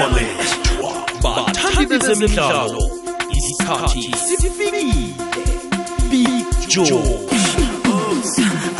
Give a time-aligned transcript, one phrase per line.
[0.00, 2.90] walethwa bathandi bezemidlalo
[3.36, 5.14] isikhathi sifikile.
[6.10, 7.18] Big joe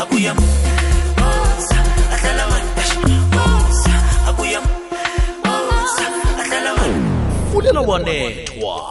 [0.01, 0.35] abuya
[7.51, 8.81] fulela wanethwa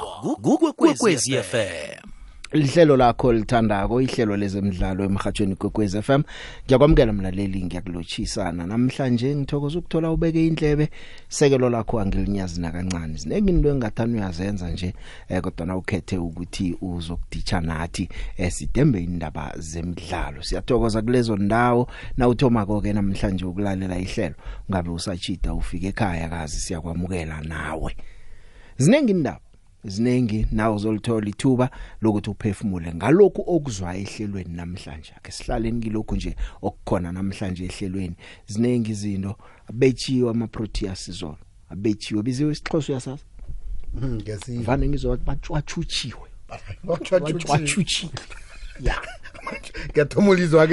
[0.43, 1.94] kukwekwezi fm
[2.55, 6.23] lihlelo lakho lithandako ihlelo lezemidlalo emhathweni kwekwez FM
[6.67, 8.67] ngiyakwamukela mlaleli ngiyakulotshisana.
[8.67, 10.89] Namhlanje ngithokoza ukuthola ubeke indlebe
[11.29, 13.17] sekelo lakho angilinyazi nakancane.
[13.17, 14.95] Zinenge into engathani uyazenza nje
[15.29, 20.43] eh, kodwa na ukhethe ukuthi uzokuditsha nathi eh, sidembe indaba zemidlalo.
[20.43, 21.89] Siyathokoza kulezo ndawo.
[22.17, 24.35] Na uthoma konke namhlanje ukulalela ihlelo
[24.71, 27.97] ngabe usachita ufike ekhaya kazi siyakwamukela nawe.
[28.79, 29.44] Zinenge indaba
[29.85, 31.71] zinengi nawo uzolithola ithuba
[32.03, 32.95] lokuthi uphefumule.
[32.95, 38.17] Ngalokho okuzwa ehlelweni namhlanje ake sihlaleni kilokho nje okukhona namhlanje ehlelweni.
[38.47, 39.37] Zinengi izinto
[39.69, 41.37] abechiwe ama proteas zona
[41.71, 43.25] abechiwe biziwe isixhoso yasazi
[44.03, 46.29] ngiyasiva vane ngizwa bachwachuchiwe
[46.85, 48.13] bachwachuchiwe
[48.81, 48.97] ya.
[48.97, 49.24] ngiyathomulizwa ke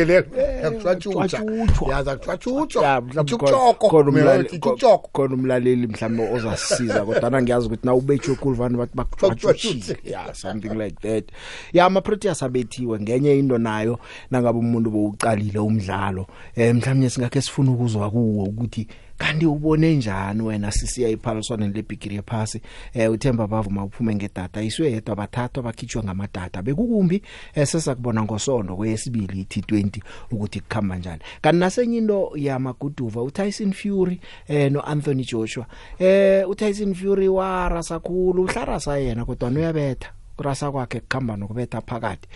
[0.06, 0.26] lelo
[0.64, 1.90] yakuchwachucha Chwachutshwa.
[1.94, 8.78] yaza kuchwachucha Ya, mhlawumbe chuchoko khona umlaleli mhlawumbe ozasisiza kodwa ngiyazi ukuthi na ubethu kulvani
[8.78, 10.12] bathi bakuchwachuchile Bakuchwachuchile.
[10.12, 11.26] yeah something like that.
[11.74, 14.00] Ya ama proteas abethiwe ngenye into nayo
[14.32, 16.28] nangabe umuntu bowuqalile umdlalo.
[16.56, 18.88] Eh mhlawumbe singakhe sifuna ukuzwa kuwo ukuthi
[19.22, 22.62] kanti ubone njani wena sisiya iphaliswaneni lebigiri yephasi?
[22.94, 27.22] Eh uThemba bavuma uphume ngedata iswe yedwa bathathwa bakhitshwa ngamadata bekukumbi
[27.56, 31.22] eh sesakubona ngosondo kweyesibili i-T20 ukuthi kukhamba njani.
[31.42, 35.66] Kanti nasenye into yamaguduva uTyson Fury eh noAnthony Joshua.
[36.00, 40.10] Eh uTyson Fury warasa kakhulu uhlarasa yena kodwa uyabetha.
[40.38, 42.28] Kurasa kwakhe kukhamba nokubetha phakathi.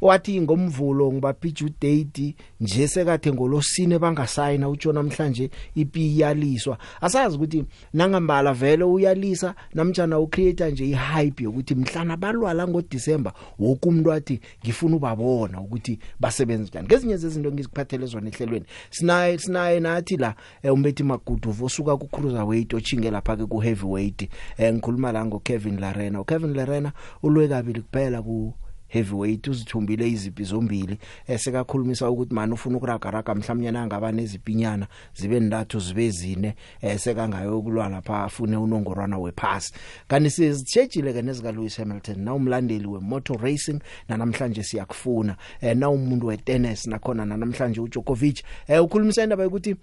[0.00, 8.52] Wathi ngomvulo ngibapitch udate nje sekathe ngolosine bangasayina utsho namhlanje ipi yaliswa asazi ukuthi nangambala
[8.52, 15.60] vele uyalisa namtjana ucreator nje ihype yokuthi mhlana balwala ngoDecember wonke umuntu athi ngifuna ubabona
[15.60, 16.86] ukuthi basebenza njani.
[16.86, 22.74] Ngezinye zezinto ngiziphathele zona ehlelweni sinaye sinaye nathi la eh, umbethi maguduvo osuka ku cruiserweight
[22.74, 24.28] ochinge lapha ke ku heavyweight
[24.58, 28.54] eh, ngikhuluma la ngo Kevin Larena uKevin Larena ulwe kabili kuphela ku
[28.94, 36.10] heavyweight uzithumbile izipi zombili esekakhulumisa ukuthi manje ufuna ukuragaraga mhlawumnye nangaba nezipinyana zibe ndathu zibe
[36.10, 39.72] zine esekangayo kulwa lapha afune unongorwana wepass
[40.08, 45.36] kanti sizitshejile ke nezika Lewis Hamilton na umlandeli wemotor racing na namhlanje siyakufuna.
[45.60, 48.42] Eh, na umuntu wetennis nakhona na namhlanje uJokovic.
[48.68, 49.76] Eh ukhulumisa indaba ukuthi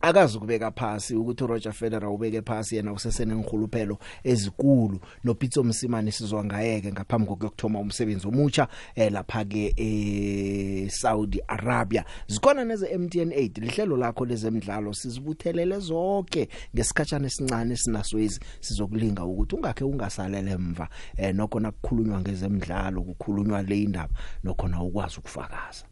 [0.00, 5.00] akazi ukubeka phasi ukuthi uRoger Federer ubeke phasi yena usesenenkhuluphelo ezikulu.
[5.24, 12.04] noPitso Msimane sizwa ngayeke ngaphambi kokuyokthoma umsebenzi omutsha eh lapha ke e Saudi Arabia.
[12.26, 19.84] Zikhona neze MTN 8 lihlelo lakho lezemidlalo sizibuthelele zonke ngesikhatshana esincane sinaswezi sizokulinga ukuthi ungakhe
[19.84, 20.88] ungasalele emva.
[21.16, 25.84] Eh nokho nakukhulunywa ngezemidlalo kukhulunywa le indaba nokhona ukwazi ukufakaza.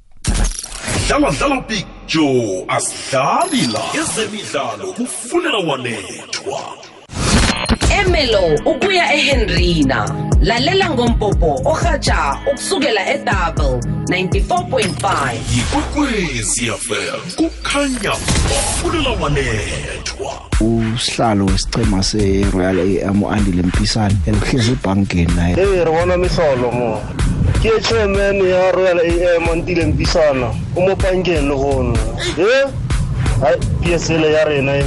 [1.09, 6.61] Dlala dlala big joe asidlali la ezemidlalo kufunela wanethwa.
[8.01, 10.29] Emelo ukuya eHenrina.
[10.41, 20.33] Lalela ngompopo ohaja ukusukela eDouble 94.5 yikwekwezi fm kukhanya kufunela wanethwa.
[20.61, 25.55] Usihlalo wesicema seRoyal AM uAndile Mpisane elihlezi ebankeni naye.
[25.55, 27.03] Hey, re bona mehlolo mo.
[27.59, 30.53] Ke chairman ya Royal AM Antile Mpisana.
[30.77, 31.57] O mo bankeng le.
[32.39, 32.69] Eh?
[33.41, 34.85] Hai, PSL ya rena e.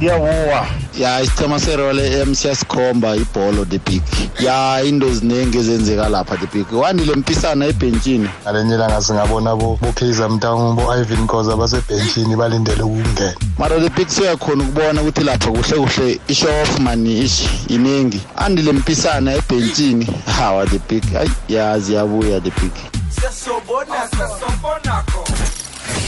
[0.00, 0.66] Ya boa.
[0.98, 4.02] ya isithema serole emsiyasikhomba ibholo the big.
[4.40, 6.66] Ya into ziningi ezenzeka lapha the big.
[6.72, 8.28] Wandile mpisana ebhentshini?
[8.42, 13.34] Ngalenyela ngasingabona bo-kaizer mtown bo-ivan khoza basebhentshini balindele ukungena.
[13.58, 18.20] Mara the big siyakhona ukubona ukuthi lapha kuhle kuhle ishof mani ishi iningi.
[18.36, 20.08] Andile mpisana ebhentshini?
[20.38, 21.12] Hawa the big.
[21.12, 22.72] Hayi yazi yabuya the big.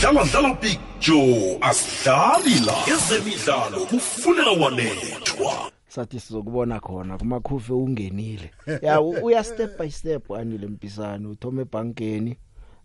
[0.01, 5.71] Dlala dlala big joe asidlali la ezemidlalo kufunela wanethwa.
[5.89, 8.51] Sathi sizokubona khona kumakhufe ungenile.
[8.83, 12.37] Ya u- uya step by step anile mpisana uthome ebankeni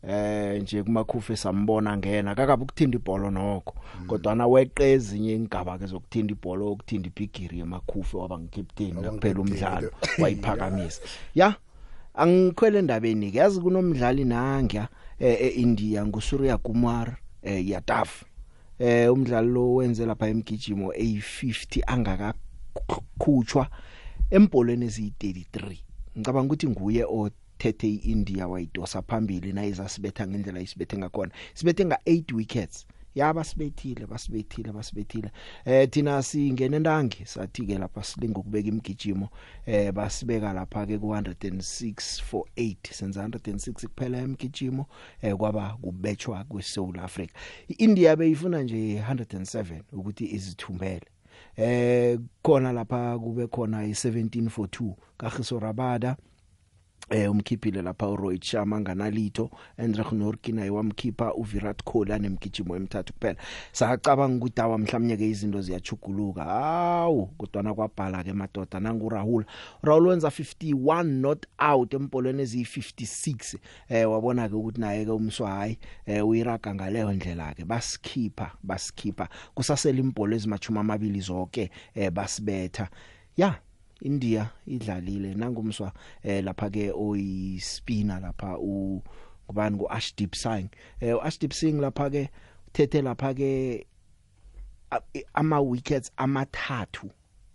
[0.09, 3.73] eh nje kumakhufe sambona ngena kakabe ukuthinda ibhola nokho.
[4.07, 9.91] Kodwa na weqe ezinye ingaba ke zokuthinda ibhola okuthinda ibigiri emakhufe waba ngicaptain nakuphela umdlalo
[10.21, 11.01] wayiphakamisa
[11.35, 11.55] ya
[12.15, 14.87] angikhwele endabeni ke yazi kunomdlali nangya?
[15.21, 18.09] eIndia nguSurya Kumar eh Yadav.
[18.79, 23.69] Eh umdlalo lo wenze lapha emgijimo a50 angakakhutshwa
[24.31, 25.77] empolweni eziyi33
[26.17, 31.31] ngicabanga ukuthi nguye othethe iIndia wayidosa phambili na izasibetha ngendlela isibethe ngakhona.
[31.53, 32.87] Sibethe nga 8 wickets.
[33.15, 35.31] Ya basibethile basibethile basibethile.
[35.65, 39.29] Eh thina singene ntangi sathi ke lapha silinga ukubeka imigijimo
[39.65, 44.85] eh basibeka lapha ke ku 106 for 8 senza 106 kuphela imigijimo
[45.21, 47.33] eh kwaba kubetchwa kweSouth Africa
[47.69, 51.05] iIndia beyifuna nje 107 ukuthi izithumbele.
[51.57, 56.17] Eh khona lapha kube khona i17 for 2 kaGiso Rabada.
[57.11, 63.35] Eh umkhiphile lapha uRohit Sharma nganalitho Andre Norkin naye wamkhipha uVirat Kohli anemgijimo emithathu kuphela.
[63.71, 69.45] Sacabanga ukuthi awa mhlawumnye ke izinto ziyachuguluka hawu kodwa kwabhala ke madoda nangu Rahul
[69.83, 73.57] Rahul wenza 51 not out empolweni eziyi56
[73.89, 79.27] eh wabona ke ukuthi naye ke umswayi eh uyiraga ngaleyo ndlela ke basikhipha basikhipha.
[79.53, 82.89] Kusasela impolo ezimachuma amabili zonke eh basibetha.
[83.37, 83.59] Ya
[84.01, 85.35] India idlalile.
[85.35, 85.93] Nangumswa
[86.23, 89.01] eh lapha ke oyispina lapha u
[89.47, 90.69] kubani ku Ashdeep Singh.
[90.99, 92.29] Eh uAshdeep Singh lapha ke
[92.67, 93.85] uthethe lapha ke
[95.33, 97.09] ama wickets amathathu.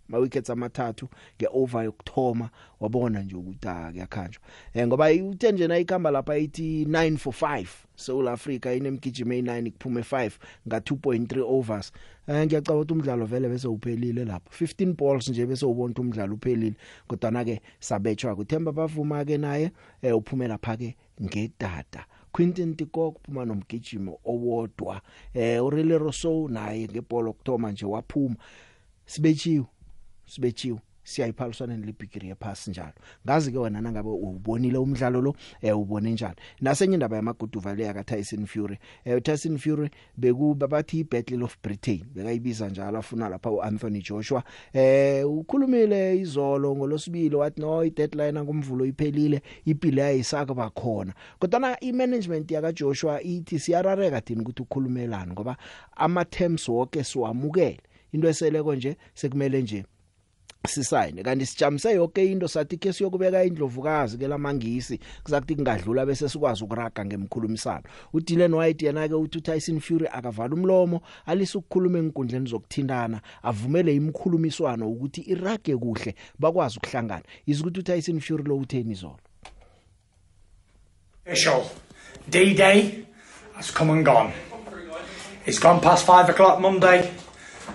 [0.09, 2.49] Ma wickets amathathu ngeover yokthoma
[2.79, 4.41] wabona nje ukuthi akuyakhanjwa
[4.73, 7.67] eh ngoba uthe nje nayikhamba lapha ithi 9 for 5
[7.97, 10.31] South Africa inemgijimo e9 kuphume 5
[10.67, 11.91] nga 2.3 overs.
[12.27, 16.33] Eh ngiyacabanga ukuthi umdlalo vele bese uphelile lapho 15 balls nje bese ubona ukuthi umdlalo
[16.33, 16.75] uphelile
[17.07, 19.71] kodwa na ke sabetshwa kuthemba bavuma ke naye
[20.01, 22.05] eh uphume lapha ke ngedada.
[22.31, 25.01] Quentin Tikok kuphuma nomgijimo owodwa.
[25.33, 28.35] Eh uRele Rousseau naye ngebhola okthoma nje waphuma.
[29.05, 29.65] Sibetshiwe
[30.27, 32.93] sibetshiwe siyayiphaliswana nelibhigiri yephasi njalo.
[33.25, 36.35] Ngazi ke wena nangabe ubonile umdlalo lo eh ubone njani.
[36.61, 38.77] Nasenye indaba yamaguduva le yaka Tyson Fury.
[39.05, 44.43] Eh Tyson Fury bekuba bathi battle of Britain bekayibiza njalo afuna lapha uAnthony Joshua.
[44.73, 51.13] Eh ukhulumile izolo ngolosibili wathi no i deadline ngomvulo iphelile ipile yayisaka bakhona.
[51.39, 55.57] Kodwa na i management yaka Joshua ithi siyarareka thina ukuthi ukhulumelana ngoba
[55.95, 57.79] ama terms wonke siwamukele.
[58.11, 59.85] Into eseleko nje sekumele nje
[60.67, 66.63] sisayine kanti sijamise yonke into sathi ke siyokubeka indlovukazi ke lamangisi kuzakuthi kungadlula bese sikwazi
[66.63, 67.83] ukuraga ngemkhulumisano
[68.13, 74.89] uDylan White yena ke uthi Tyson Fury akavala umlomo alisa ukukhuluma enkundleni zokuthindana avumele imkhulumiswano
[74.89, 79.19] ukuthi irage kuhle bakwazi ukuhlangana izukuthi uTyson Fury lo utheni izolo
[81.27, 81.69] Official.
[82.29, 83.05] D-Day
[83.55, 84.31] has come and gone.
[85.45, 87.11] It's gone past five o'clock Monday.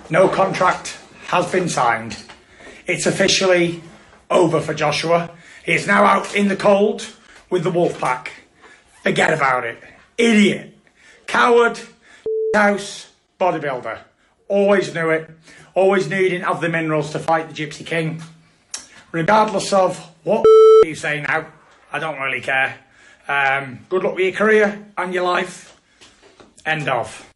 [0.09, 0.97] No contract
[1.27, 2.17] has been signed.
[2.85, 3.81] It's officially
[4.29, 5.31] over for Joshua.
[5.65, 7.07] He is now out in the cold
[7.49, 8.31] with the wolf pack.
[9.03, 9.81] Forget about it.
[10.17, 10.77] Idiot.
[11.27, 11.79] Coward.
[12.55, 13.11] House.
[13.39, 13.99] Bodybuilder.
[14.47, 15.29] Always knew it.
[15.73, 18.21] Always needing of the minerals to fight the Gypsy King.
[19.11, 20.45] Regardless of what
[20.83, 21.47] you say now,
[21.91, 22.77] I don't really care.
[23.27, 25.79] Um, good luck with your career and your life.
[26.65, 27.32] End of.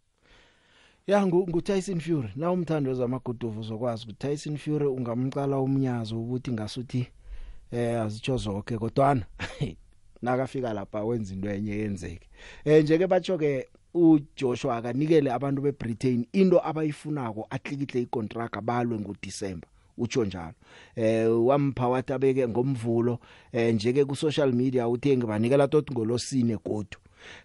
[1.08, 2.30] Ya ngu, ngu Tyson Fury.
[2.36, 7.08] Na umthando zamaguduvu zokwazi ukuthi Tyson Fury ungamqala umnyazo ukuthi ngasuthi
[7.72, 9.26] eh azitsho zonke kodwana
[10.22, 12.28] nakafika lapha wenza into enye yenzeke.
[12.66, 20.26] Eh njeke batsho ke uJoshua akanikele abantu beBritain into abayifunako atlikihle icontract balwe ngoDecember utsho
[20.26, 20.54] njalo.
[20.96, 23.20] Eh wampha wathi abeke ngomvulo.
[23.52, 26.98] Eh njeke ku social media uthengi banikela tot ngolosine godu.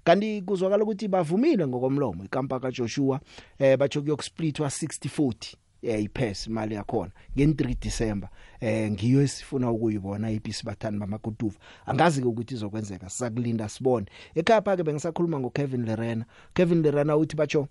[0.05, 3.21] Kanti kuzwakala ukuthi bavumile ngokomlomo ikampa kaJoshua
[3.59, 8.29] eh batsho kuyokusplitwa 6040 eh ipass imali yakhona nge3 December
[8.61, 14.07] eh ngiyo esifuna ukuyibona iPC bathani bamakutuva angazi ke ukuthi izokwenzeka sizakulinda sibone.
[14.35, 16.25] Ekhaya ke bengisakhuluma ngoKevin Lerena.
[16.55, 17.69] Kevin Lerena uthi batsho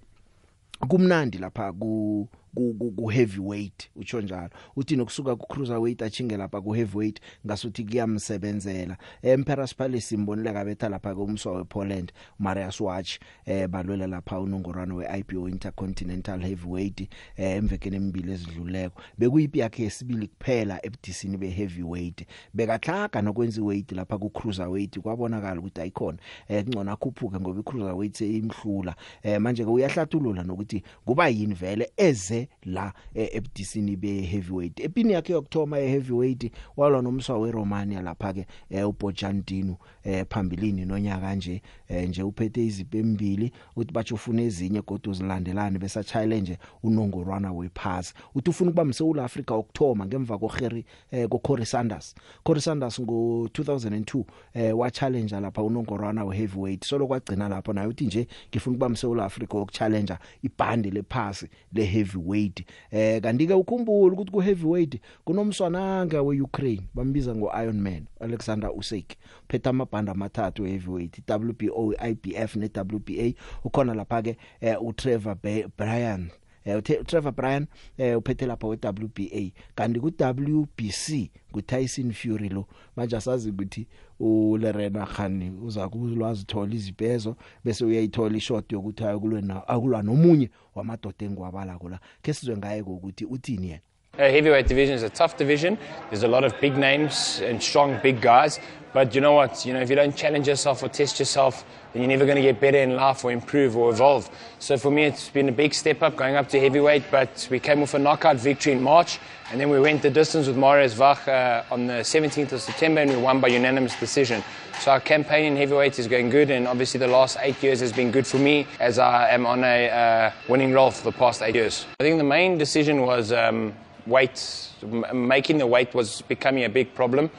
[0.87, 4.49] kumnandi lapha ku ku, ku heavyweight utsho njalo.
[4.75, 8.97] Uthi nokusuka ku cruiserweight achinge lapha ku heavyweight ngasuthi kuyamsebenzela.
[9.23, 15.49] Emperor's Palace simbonile kabetha lapha ke umswa wePoland Marius Watch eh balwela lapha unongorwana weIPO
[15.49, 17.01] Intercontinental Heavyweight
[17.37, 19.01] eh emvekeni emibili ezidluleko.
[19.17, 26.17] Bekuyipi yakhe yesibili kuphela ebudisini beheavyweight bekahlaga nokwenza weight lapha ku cruiserweight kwabonakala ukuthi ayikhona
[26.47, 32.40] eh kungcona khuphuke ngoba icruiserweight seyimhlula eh manje ke uyahlathulula nokuthi kuba yini vele eze
[32.63, 38.45] la eh, ebudisini be heavyweight epini yakhe yokthoma ye heavyweight walwa nomswa weRomania lapha ke
[38.69, 44.81] eh, uBojandino eh, phambilini nonyaka nje eh, nje uphethe izipe embili uthi bathi ufuna ezinye
[44.81, 48.13] kodwa uzilandelane besa challenge unongorwana wephasi.
[48.35, 52.15] Uthi ufuna ukuba mseul Africa okthoma ngemva koGerry eh, koCorey Sanders.
[52.43, 57.87] Corey Sanders ngo 2002 eh, wa challenge lapha unongorwana we heavyweight solo kwagcina lapho naye
[57.87, 62.65] uthi nje ngifuna ukuba mseul Africa okchallenge ibhande lephasi le heavyweight weight.
[62.91, 69.15] Eh kanti ke ukhumbula ukuthi ku heavyweight kunomswananga weUkraine bambiza ngo Iron Man Alexander Usyk.
[69.49, 73.33] Phethe amabhanda amathathu heavyweight WBO IBF ne WBA
[73.63, 76.29] ukhona lapha ke eh, uTrevor Ba- Bryan.
[76.65, 83.17] Eh uthe- Trevor Bryan eh uphethe lapha weWBA kanti ku WBC kuTyson Fury lo manje
[83.17, 83.87] asazi ukuthi
[84.19, 91.25] uLerena Khan uza kulwazi thola izipezo bese uyayithola ishot yokuthi akulwe na akulwa nomunye wamadoda
[91.25, 93.81] engwabala kola ke sizwe ngaye ukuthi uthini yena?
[93.81, 93.90] Uh,
[94.29, 95.77] heavyweight division is a tough division.
[96.09, 98.59] There's a lot of big names and strong, big guys.
[98.93, 99.65] But you know what?
[99.65, 101.63] You know, if you don't challenge yourself or test yourself,
[101.93, 104.29] then you're never going to get better in life or improve or evolve.
[104.59, 107.05] So for me, it's been a big step up going up to heavyweight.
[107.09, 109.19] But we came off a knockout victory in March,
[109.51, 113.01] and then we went the distance with Marius Vach uh, on the 17th of September,
[113.01, 114.43] and we won by unanimous decision.
[114.81, 117.93] So our campaign in heavyweight is going good, and obviously the last eight years has
[117.93, 121.41] been good for me as I am on a uh, winning roll for the past
[121.41, 121.85] eight years.
[121.99, 123.31] I think the main decision was.
[123.31, 123.73] Um,
[124.05, 124.69] weight,
[125.13, 127.29] making the weight was becoming a big problem.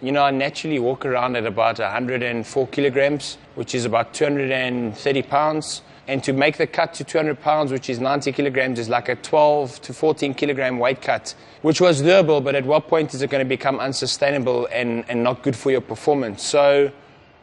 [0.00, 5.82] You know, I naturally walk around at about 104 kilograms, which is about 230 pounds.
[6.08, 9.14] And to make the cut to 200 pounds, which is 90 kilograms, is like a
[9.14, 13.30] 12 to 14 kilogram weight cut, which was doable, but at what point is it
[13.30, 16.42] going to become unsustainable and, and not good for your performance?
[16.42, 16.90] So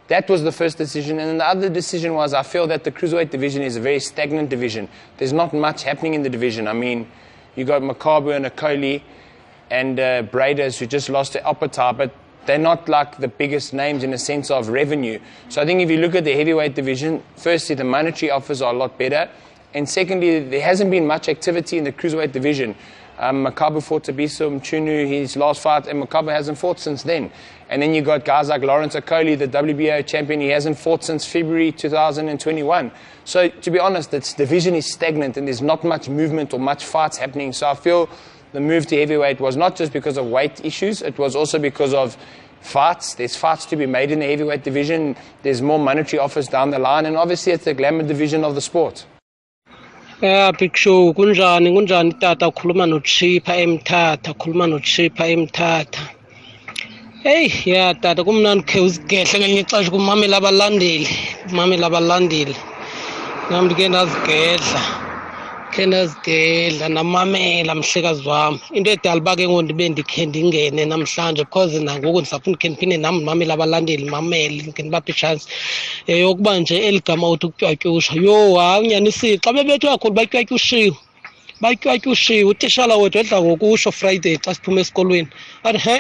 [0.10, 1.20] that was the first decision.
[1.20, 4.02] And then the other decision was I feel that the cruiserweight division is a very
[4.02, 4.90] stagnant division.
[5.18, 6.68] There's not much happening in the division.
[6.68, 7.10] I mean,
[7.56, 9.02] you got Makabu and Akoli
[9.70, 12.12] and uh, Braders who just lost to Opatar, but
[12.46, 15.20] they're not like the biggest names in a sense of revenue.
[15.50, 18.74] So I think if you look at the heavyweight division, firstly, the monetary offers are
[18.74, 19.30] a lot better.
[19.74, 22.76] And secondly, there hasn't been much activity in the cruiserweight division.
[23.20, 27.30] Um, Makabu fought Tabiso Mchunu, his last fight, and Makabu hasn't fought since then.
[27.70, 31.26] And then you got guys like Lawrence Okoli, the WBO champion, he hasn't fought since
[31.26, 32.92] February 2021.
[33.30, 36.84] So to be honest, this division is stagnant and there's not much movement or much
[36.84, 37.54] fights happening.
[37.54, 38.10] So I feel
[38.54, 41.94] the move to heavyweight was not just because of weight issues, it was also because
[41.94, 42.18] of
[42.62, 43.14] fights.
[43.14, 45.16] There's fights to be made in the heavyweight division.
[45.44, 48.62] There's more monetary offers down the line, and obviously it's the glamour division of the
[48.62, 49.06] sport.
[50.24, 56.02] Yeah, Big Show, kunjani kunjani tata ukhuluma noChipha emthatha ukhuluma noChipha emthatha
[57.22, 61.08] Hey ya tata kumnandi khe uzigehle ngelinye ixesha kumamela abalandeli
[61.50, 62.56] kumamela abalandeli
[63.50, 64.82] nami ndike ndazigedla
[65.74, 68.60] khe ndazigedla namamela mhlekazi wami.
[68.74, 73.16] Into edala uba ke ngoku ndibe ndikhe ndingene namhlanje because nangoku ndisafuna ukhe ndiphinde nam
[73.16, 75.48] ndimamele abalandeli mamele ndikhe ndibaphe itshansi
[76.08, 80.96] yeyokuba nje eli gama uthi ukutyatyusha yho hayi unyanisile xa bebethwe kakhulu batyatyushiwe
[81.62, 85.30] batyatyushiwe utishala wethu edla ngokusho friday xa siphume esikolweni.
[85.64, 85.96] Athi he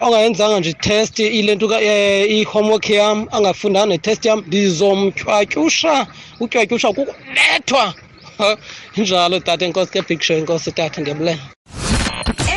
[0.00, 6.06] ongayenzanga nje itest ile nto ka- eh, i-homework yam angafundanga netest yam ndizomtywatyusha.
[6.40, 7.94] Utywatyusha kukulethwa
[8.38, 8.56] Ha,
[8.96, 11.40] injalo tata enkosi ke big show enkosi tata ndiyabulela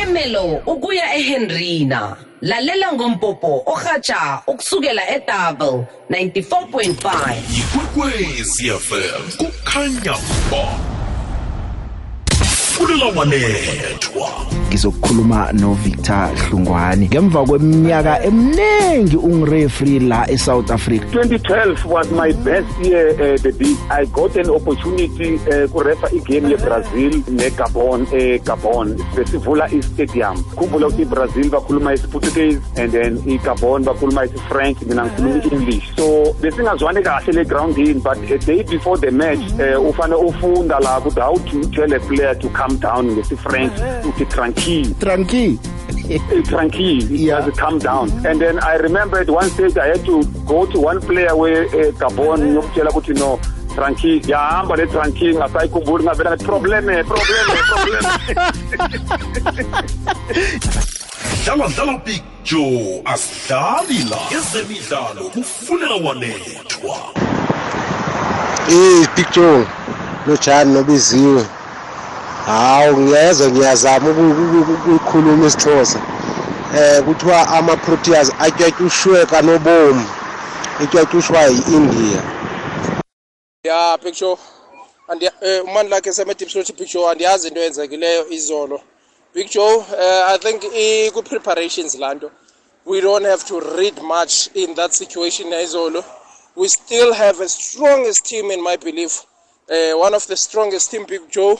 [0.02, 10.16] Emelo ukuya eHenrina lalela ngompopo ohatsha ukusukela eDouble 94.5 ikwekwezi fm kukhanya
[10.50, 10.93] ba
[12.84, 14.28] fulela wanethwa.
[14.68, 21.04] Ngizokukhuluma no Victor Hlungwani ngemva kweminyaka eminingi ungireferee la eSouth Africa.
[21.04, 26.50] 2012 was my best year uh, the big i got an opportunity uh, kurefa igame
[26.50, 30.44] yeBrazil neGabon eGabon besivula istadium.
[30.56, 35.96] Khumbula ukuthi iBrazil bakhuluma isiPortuguese and then iGabon bakhuluma isiFrench mina ngikhuluma iEnglish.
[35.96, 40.98] So besingazwani kahle le groundini but a day before the match uh, ufane ufunda la
[40.98, 43.72] ukuthi how to tell a player to calm down ngesifrench
[44.08, 45.58] uthi tranquille tranquille
[46.44, 47.40] tranquille yeah.
[47.46, 48.10] just calm down.
[48.26, 51.66] And then i remember at one stage i had to go to one player we
[51.66, 53.38] uh, gabon ngiyokutshela ukuthi no
[53.74, 58.08] tranquille yahamba le tranquille ngasayikhumbuli ngavela ngathi probleme probleme probleme.
[61.44, 66.96] Dlala dlala picture asidlali la ezemidlalo kufunela wanethwa.
[68.68, 69.66] Eh picture
[70.26, 71.46] lojani nobiziwe
[72.46, 75.98] hawu ngiyezwa ngiyazama uku- uku- ukukhuluma isixhosa
[76.78, 80.04] eh kuthiwa ama-proteas atyatyushwe kanobomi
[80.84, 82.22] ityatyushwa yi-india.
[83.64, 84.36] Ya picture
[85.40, 88.80] eh umandla lakhe seme-dipslot picture andiyazi into eyenzekileyo izolo.
[89.34, 90.60] Big joe uh, i think
[91.12, 92.30] kwi-preparations laa nto
[92.86, 96.04] we don't have to read much in that situation izolo.
[96.56, 99.24] We still have a strongest team in my belief.
[99.68, 101.58] Uh, one of the strongest team big joe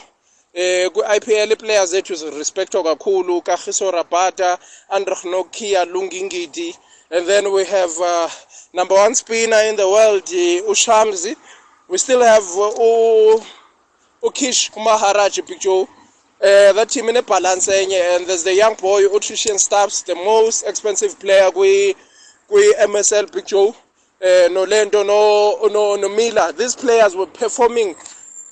[0.55, 3.41] eh ku-IPL i-players zethu zirespectwa kakhulu.
[3.41, 4.57] Kagiso rabata
[4.89, 6.75] andrich nokia lungingidi.
[7.11, 8.29] And then we have uh,
[8.73, 11.35] number one spinner in the world uh, ushamsi
[11.87, 13.39] we still have uh,
[14.27, 18.75] ukish kumaharaj big joe uh, that team in a balance enye and there's the young
[18.75, 21.95] boy Utrition Stubbs the most expensive player kwi
[22.49, 26.51] kwi MSL Big Joe uh, no Lento no no no Miller.
[26.51, 27.95] These players were performing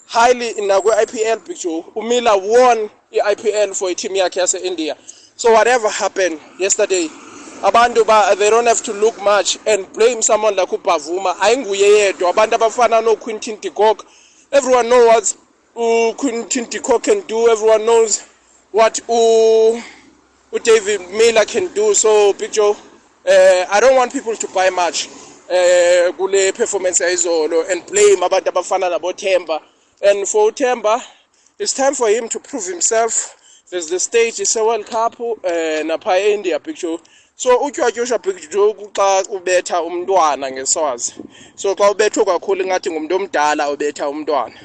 [0.08, 0.74] highly in the
[1.06, 4.96] IPL Big Joe uMiller won the IPL for a team yakhe yase India
[5.36, 7.08] so whatever happened yesterday
[7.64, 11.34] abantu ba they don't have to look much and blame someone like uBavuma.
[11.36, 12.30] Ayinguye yedwa.
[12.34, 14.06] Abantu abafana no Quinton de Kock
[14.52, 15.36] everyone know what
[15.78, 17.50] uh, Quinton de Kock can do.
[17.50, 18.22] Everyone knows
[18.72, 19.82] what uh,
[20.64, 21.94] David Miller can do.
[21.94, 25.08] So Joe uh, I don't want people to buy much
[25.50, 29.62] uh, kule performance yayizolo and blame abantu abafana nabo Themba
[30.04, 31.02] and for Themba
[31.60, 33.40] it's time for him to prove himself.
[33.70, 37.00] There's the stage is a World Cup uh, napha eIndia Big Joe
[37.36, 41.14] so utywatyusha Big Joe xa ubetha umntwana ngeswazi
[41.56, 44.56] so xa ubethwe kakhulu ngathi ngumuntu omdala obetha umntwana.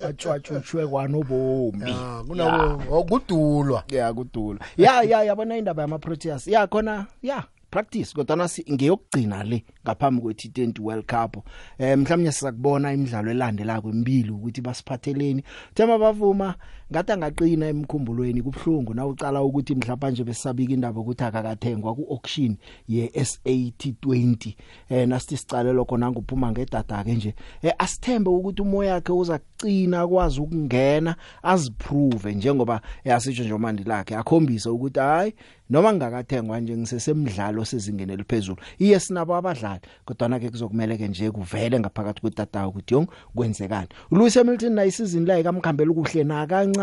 [0.00, 1.94] Atshwatshutshwe kwanobomi.
[2.28, 4.14] Kunawo okudulwa ya.
[4.14, 4.60] kudulwa.
[4.76, 7.44] Ya ya yabona indaba yama Proteas ya khona ya.
[7.72, 11.36] Practice kodwa nasi ngeyokugcina le ngaphambi kwe T20 World Cup.
[11.78, 15.42] Eh mhlawumnye sizakubona imidlalo elandela kwembili ukuthi basiphatheleni.
[15.74, 16.54] Thema bavuma
[16.92, 22.56] ngathi angaqina emkhumbulweni kubhlungu na ucala ukuthi mhlawumbe nje besabika indaba ukuthi akakathengwa ku auction
[22.88, 24.54] ye SAT20
[24.90, 27.34] eh nasithi sicalelo khona nguphuma ngedata ke nje.
[27.62, 34.16] Eh asithembe ukuthi umoya wakhe uza kucina kwazi ukungena aziprove njengoba yasitsho nje manje lakhe
[34.16, 35.34] akhombise ukuthi hayi
[35.70, 39.80] noma ngingakathengwa nje ngisesemidlalo sezingene liphezulu iye sinabo abadlali.
[40.04, 43.88] Kodwa na ke kuzokumele ke nje kuvele ngaphakathi kwetatawu ukuthi yong kwenzekani?
[44.10, 46.81] uLewis Hamilton na isizini la ikamkhambela ukuhle na kancane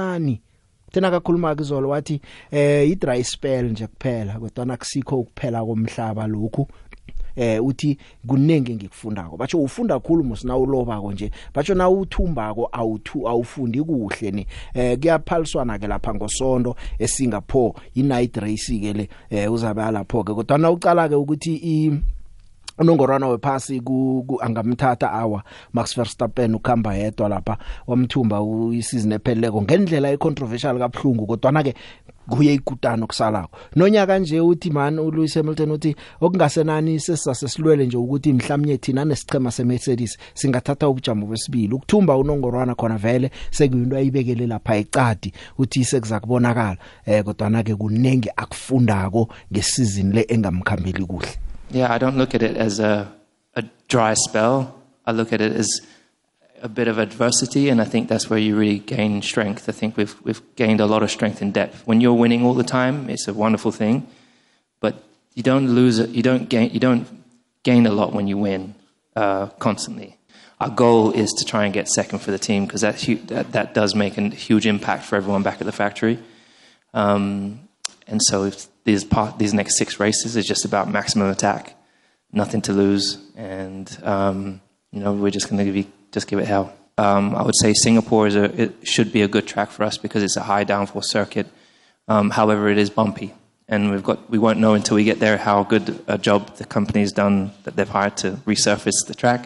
[0.92, 6.68] thina kakhuluma kuzolo wathi eh i dry spell nje kuphela kodwa nakusikho ukuphela komhlaba lokhu.
[7.36, 13.84] Eh uthi kunenge ngikufundako batsho ufunda kakhulu musina ulobako nje batsho na uthumbako awuthu awufundi
[13.84, 14.48] kuhle ni.
[14.74, 20.34] Eh kuyaphaliswana ke lapha ngosonto eSingapore i night race ke le eh uzabe lapho ke
[20.34, 22.02] kodwa na ucala ke ukuthi i
[22.80, 25.44] unongorwana wephasi ku ku- angamthatha awa
[25.74, 27.58] Max Verstappen ukhamba yedwa lapha
[27.88, 28.40] wamthumba
[28.74, 31.74] isizini epheleleko ngendlela econtroversial kaBhlungu kodwa na ke
[32.30, 33.58] kuye ikutano kusalako.
[33.76, 40.18] Nonyaka nje uthi man uLewis Hamilton uthi okungasenani sesisasesilwele nje ukuthi mhlawumnye thina nesichema seMercedes
[40.34, 41.74] singathatha ubujamo besibili.
[41.74, 47.76] Ukuthumba unongorwana khona vele sekuyinto ayibekele lapha ecadi uthi sekuza kubonakala eh kodwa na ke
[47.76, 51.30] kunengi akufundako ngesizini le engamkhambeli kuhle.
[51.72, 53.12] Yeah, I don't look at it as a,
[53.56, 54.82] a dry spell.
[55.06, 55.82] I look at it as
[56.62, 59.70] a bit of adversity, and I think that's where you really gain strength.
[59.70, 61.86] I think we've, we've gained a lot of strength in depth.
[61.86, 64.08] When you're winning all the time, it's a wonderful thing,
[64.80, 65.04] but
[65.36, 66.10] you don't lose it.
[66.10, 66.72] You don't gain.
[66.72, 67.08] You don't
[67.64, 68.76] gain a lot when you win
[69.16, 70.18] uh, constantly.
[70.60, 73.74] Our goal is to try and get second for the team because that, that that
[73.74, 76.20] does make a huge impact for everyone back at the factory.
[76.94, 77.62] Um,
[78.08, 78.52] and so
[78.90, 79.06] these
[79.38, 81.76] these next six races is just about maximum attack,
[82.32, 86.48] nothing to lose, and um, you know we're just going to give just give it
[86.48, 86.74] hell.
[86.98, 89.98] Um, I would say Singapore is a it should be a good track for us
[89.98, 91.48] because it's a high downforce circuit.
[92.08, 93.34] Um, however, it is bumpy,
[93.68, 96.66] and we've got we won't know until we get there how good a job the
[96.66, 99.42] company's done that they've hired to resurface the track.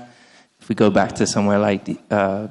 [0.62, 2.47] If we go back to somewhere like the, uh,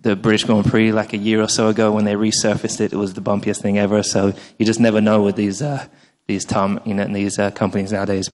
[0.00, 2.92] the British Grand Prix like a year or so ago when they resurfaced it.
[2.92, 4.02] It was the bumpiest thing ever.
[4.02, 5.86] So you just never know with these uh,
[6.26, 8.30] these Tom, you know, these uh, companies nowadays.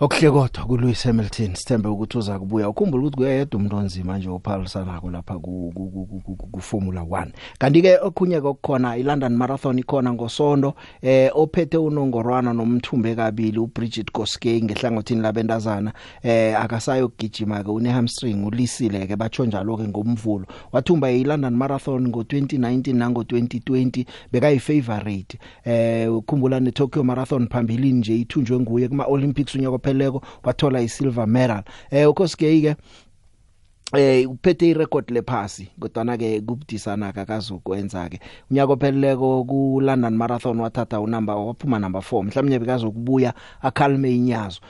[0.00, 2.68] Okuhle kodwa kuLewis Hamilton sithembe ukuthi uza kubuya.
[2.68, 7.00] Ukhumbula ukuthi kuyayedwa umuntu onzima nje ophalisanako lapha ku ku- ku- ku- ku- ku Formula
[7.02, 7.26] 1
[7.58, 14.62] kanti ke okhunye kokukhona iLondon Marathon ikhona ngosonto eh ophethe unongorwana nomthumbe kabili uBridget Koskei
[14.62, 15.92] ngehlangothini labentazana.
[16.22, 20.46] Eh akasayo kugijima ke une hamstring ulisile ke batsho njalo ke ngomvulo.
[20.72, 28.16] Wathumba iLondon Marathon ngo2019 nango 2020 bekayi favorite eh ukhumbula ne Tokyo Marathon phambilini nje
[28.16, 31.62] ithunjwe nguye kuma Olympics unyaka opheleko wathola isilver medal.
[31.90, 32.76] Eh uKoskei ke
[33.96, 38.20] eh uphethe irecord lephasi kodwa ke kubudisana akazokwenza ke
[38.50, 44.60] unyaka opheleleko ku London Marathon wathatha unumber waphuma number 4 mhlawumnye bekazokubuya akhalme inyazo.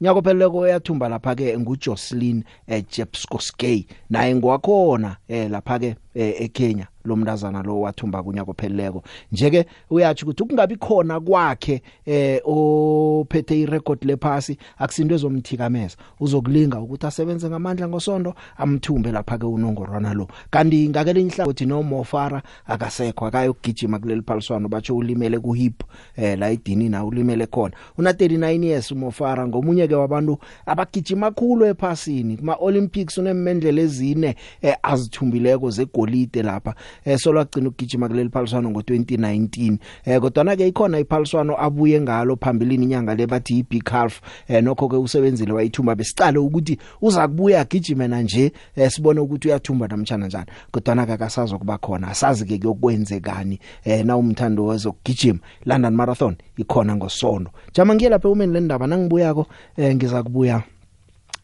[0.00, 6.86] Nyako pheleko yathumba lapha ke nguJocelyn eh, Jepskoskey naye ngwakhona eh lapha ke eh, eKenya
[7.06, 9.02] lo mntazana lo wathumba kunyako pheleko
[9.32, 15.96] nje ke uyathi ukuthi kungabi khona kwakhe eh ophethe irecord lephasi akusinto ezomthikameza.
[16.20, 20.28] Uzokulinga ukuthi asebenze ngamandla ngosonto amthumbe lapha ke unongorwana lo.
[20.50, 25.82] Kanti ngakele inhlangothi no Mofara akasekho akayogijima kuleli phaliswano batsho ulimele ku hip
[26.16, 27.74] eh la idini na ulimele khona.
[27.98, 34.76] Una 39 years uMofara ngomunye ke wabantu abagijima kakhulu ephasini kuma Olympics unemendlela ezine eh,
[34.82, 36.74] azithumbileko zegoli igolide lapha.
[37.04, 42.36] Eh solo agcina ukugijima kuleli phaliswano ngo2019 eh kodwa na ke ikhona iphaliswano abuye ngalo
[42.36, 44.20] phambilini inyanga le bathi iBig Half.
[44.48, 49.48] Eh nokho ke usebenzile wayithumba besicale ukuthi uza kubuya agijime na nje eh sibone ukuthi
[49.48, 50.46] uyathumba namtjana njani.
[50.70, 52.08] Kodwa na akasazo kuba khona.
[52.08, 53.58] Asazi ke kuyokwenzekani.
[53.84, 59.94] Eh na umthando wezokugijima London Marathon ikhona ngosonto jama ngiye lapha umeni lendaba nangibuyako eh
[59.94, 60.62] ngiza kubuya.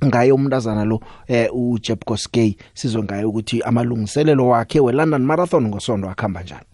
[0.05, 6.43] Ngaye umntazana lo eh uJeb Koskey sizwe ngaye ukuthi amalungiselelo wakhe weLondon Marathon ngosonto akhamba
[6.43, 6.67] njani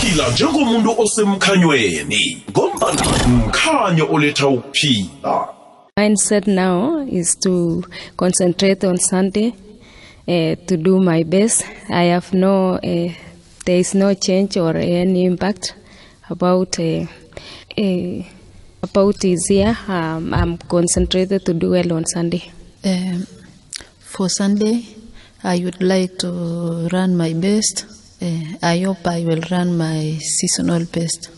[0.00, 5.58] phila njengomuntu osemkhanyweni ngombana mkhanyo oletha ukuphila
[5.98, 7.82] mindset now is to
[8.16, 9.52] concentrate on Sunday,
[10.28, 11.64] uh, to do my best.
[11.90, 13.12] I have no, uh,
[13.64, 15.74] there is no change or any impact
[16.30, 17.04] about uh,
[17.76, 18.22] uh,
[18.82, 19.76] about this year.
[19.88, 22.50] Um, I'm concentrated to do well on Sunday.
[22.84, 23.26] Um,
[24.00, 24.84] for Sunday,
[25.44, 27.86] I would like to run my best.
[28.20, 31.30] Uh, I hope I will run my seasonal best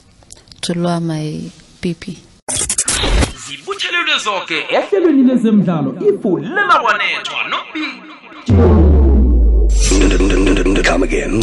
[0.63, 1.51] to lower my
[1.83, 2.19] PP.
[3.47, 7.41] zibuthelelwe zonke ehlelweni lezemidlalo ifulela wanethwa
[10.85, 11.43] Come again.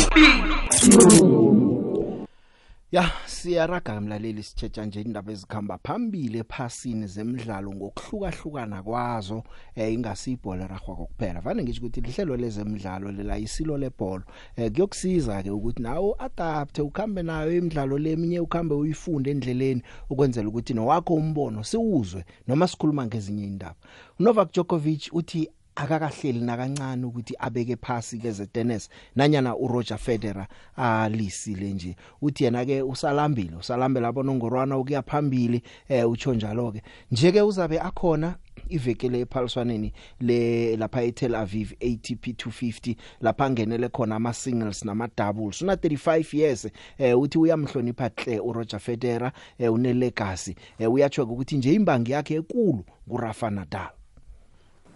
[2.91, 9.43] Ya siyaraga mlaleli sitshetsha nje indaba ezikhamba phambili ephasini zemidlalo ngokuhlukahlukana kwazo
[9.75, 11.41] eh ingasibhola ragwa kokuphela.
[11.41, 14.23] Vane ngisho ukuthi lihlelo lezemidlalo lela isilo lebhola.
[14.55, 20.73] Eh kuyokusiza ke ukuthi nawo adapt ukhambe nayo imidlalo leminye ukhambe uyifunde endleleni ukwenzela ukuthi
[20.73, 23.75] nowakho umbono siwuzwe noma sikhuluma ngezinye indaba
[24.19, 28.89] Novak Djokovic uthi akakahleli nakancane ukuthi abeke phasi ke zetennis.
[29.15, 31.95] Nanyana uRoger Federer alisile nje.
[32.21, 37.79] Uthi yena ke usalambile usalambela abonongorwana ukuya phambili eh utsho njalo ke nje ke uzabe
[37.79, 38.35] akhona
[38.69, 45.61] ivekele ephaliswaneni le lapha eTel Aviv ATP 250 lapha ngenele khona ama singles nama doubles
[45.61, 51.57] una 35 years eh uthi uyamhlonipha hle uRoger Federer eh une legacy eh uyatsho ukuthi
[51.57, 53.96] nje imbangi yakhe enkulu kuRafa Nadal.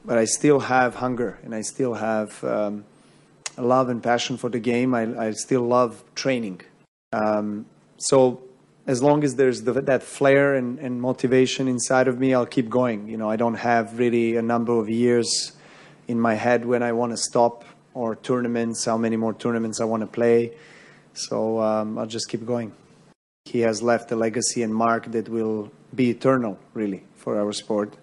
[0.06, 2.86] But I still have hunger and I still have um,
[3.58, 4.94] love and passion for the game.
[4.94, 6.62] I, I still love training.
[7.14, 7.66] Um,
[7.98, 8.42] so
[8.88, 12.70] as long as there's the, that flair and, and motivation inside of me, I'll keep
[12.70, 13.08] going.
[13.08, 15.52] You know, I don't have really a number of years
[16.08, 19.86] in my head when I want to stop or tournaments, how many more tournaments I
[19.86, 20.54] want to play.
[21.14, 22.72] So um, I'll just keep going.
[23.46, 27.98] He has left a legacy and mark that will be eternal, really, for our sport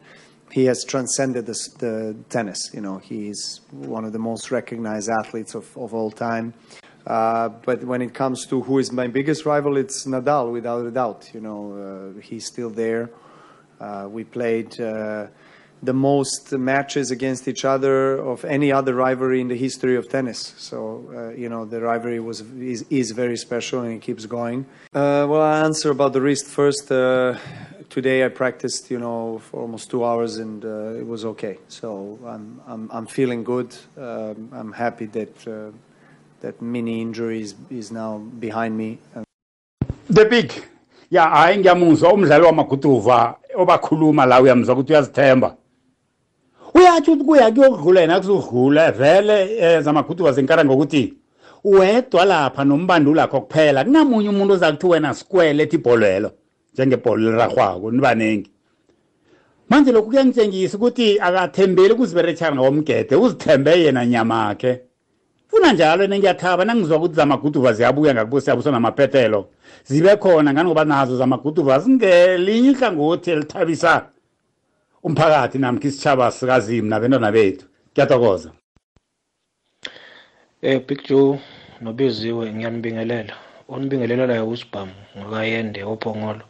[0.51, 2.71] he has transcended the, the, tennis.
[2.73, 6.55] You know, he's one of the most recognized athletes of, of all time.
[7.07, 10.91] Uh, but when it comes to who is my biggest rival, it's Nadal, without a
[10.91, 11.31] doubt.
[11.33, 13.11] You know, uh, he's still there.
[13.81, 15.29] Uh, we played uh,
[15.83, 20.55] the most matches against each other of any other rivalry in the history of tennis.
[20.59, 24.67] So, uh, you know, the rivalry was is, is, very special and it keeps going.
[24.93, 26.91] Uh, well, I'll answer about the wrist first
[27.91, 31.59] today I practiced, you know, for almost two hours, and uh, it was okay.
[31.69, 33.75] So I'm I'm, I'm feeling good.
[33.97, 35.71] Um, I'm happy that uh,
[36.41, 38.99] that mini injury is, is now behind me.
[40.11, 40.53] The big
[41.11, 45.57] ya hayi ngiyamuzwa umdlali wamaguduva obakhuluma la uyamuzwa ukuthi uyazithemba
[46.75, 51.15] uyatsho ukuthi kuya kuyokudlula yena kuzodlula vele eh, zamaguduva zinkara ngokuthi
[51.65, 56.31] wedwa lapha nombandula lakho kuphela kunamunye umuntu oza kuthi wena sikwele ethi ibholelo
[56.79, 58.51] njengebhola liragwako nibaningi
[59.69, 64.81] manje lokhu kuyangitshengisa ukuthi akathembeli ukuziberetshana ngomgede uzithembe yena nyamakhe.
[65.49, 69.49] Funa njalo ene ngiyathaba nangizwa ukuthi zamaguduva ziyabuya ngakubusiyabuso namaphetelo
[69.85, 74.09] zibe khona ngani ngoba nazo zamaguduva zingelinye ihlangothi elithabisa
[75.03, 77.67] umphakathi namkha isitshaba sikazimu nabentwana bethu.
[77.95, 78.51] Kuyatokoza
[80.63, 81.39] Eh Big Joe
[81.81, 83.35] nobiziwe ngiyanibingelela.
[83.69, 86.48] Unibingelelayo usibhamu ngakayende ophongolo.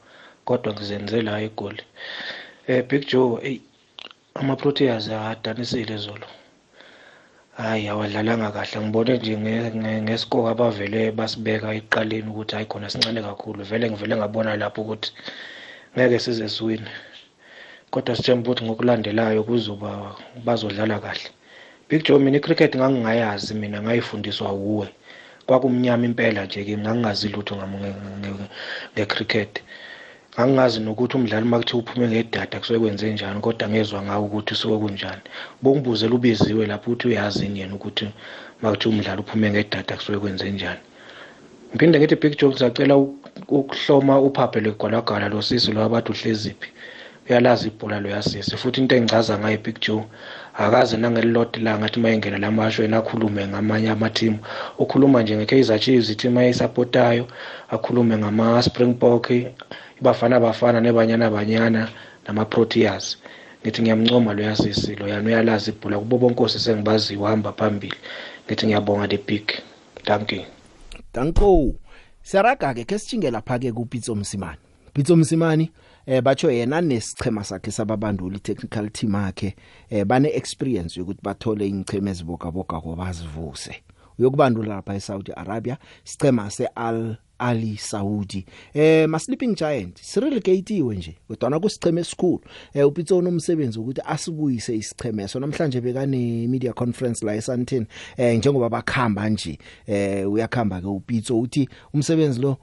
[0.49, 1.83] Kodwa ngizenzela igoli
[2.71, 3.57] eh Big Joe ey
[4.41, 6.27] ama-Proteas adanisile zolo
[7.59, 8.77] hayi awadlalanga kahle.
[8.81, 9.35] Ngibone nje
[10.05, 13.61] ngescore abavele basibeka eqaleni ukuthi hayi khona sincane kakhulu.
[13.71, 15.11] Vele ngivele ngabona lapho ukuthi
[15.95, 16.91] ngeke size siwine.
[17.91, 19.91] Kodwa sithemba ukuthi ngokulandelayo kuzoba
[20.47, 21.29] bazodlala kahle.
[21.89, 24.89] Big Joe mina icricket ngangingayazi mina ngayifundiswa wuwe.
[25.47, 27.55] Kwakumnyama impela nje ke ngangingazi lutho
[28.95, 29.53] ngecricket.
[30.43, 35.23] Angazi nokuthi umdlali makuthiwa uphume ngedada kusuke kwenze njani kodwa ngezwa ngawo ukuthi suke kunjani.
[35.63, 38.07] Bongibuzela ubiziwe lapho ukuthi uyazini yena ukuthi
[38.63, 40.83] makuthiwa umdlali uphume ngedada kusuke kwenze njani.
[41.71, 42.95] Ngiphinde ngithi big joe ngisacela
[43.49, 46.69] ukuhloma uphaphe legwalagwala lo sisi lo abathi uhleziphi
[47.29, 50.05] uyalazi ibhola lo yasisi futhi into engichaza ngayo big joe
[50.59, 54.39] akaze nangelilodwa ilanga athi mayengena lamasho yena akhulume ngamanye amathimu
[54.79, 57.25] ukhuluma nje nge-kaizer chiefs ithimu ayisapotayo
[57.71, 59.31] akhulume ngama-springbok
[60.01, 61.89] ibafana bafana nebanyana banyana
[62.27, 63.17] nama-proteas.
[63.63, 67.97] Ngithi ngiyamncoma loya sisi loyana uyalazi ibhula kubo bonke osisi engibaziyo uhamba phambili.
[68.47, 69.47] Ngithi ngiyabonga the big.
[70.05, 70.43] Thank you.
[71.15, 71.75] Danko
[72.23, 74.59] siyaraga ke ke sichinge lapha ke kuPitso Msimani
[74.93, 75.71] Pitso Msimani
[76.11, 79.55] eh batsho yena nesichema sakhe sababanduli technical team yakhe.
[79.91, 83.83] Eh bane experience yokuthi bathole ingcheme eziboka boka kwabazivuse
[84.19, 88.47] uyokubandula lapha eSaudi Arabia sichema seAl Ali Saudi.
[88.75, 92.41] Eh ma sleeping giant sirelegatiwe nje kodwa kusicheme esikhulu.
[92.75, 98.69] Eh upitso nomsebenzi ukuthi asibuyise isicheme so namhlanje bekane media conference la eSantin eh njengoba
[98.69, 102.57] bakhamba nje eh uyakhamba ke upitso uthi umsebenzi lo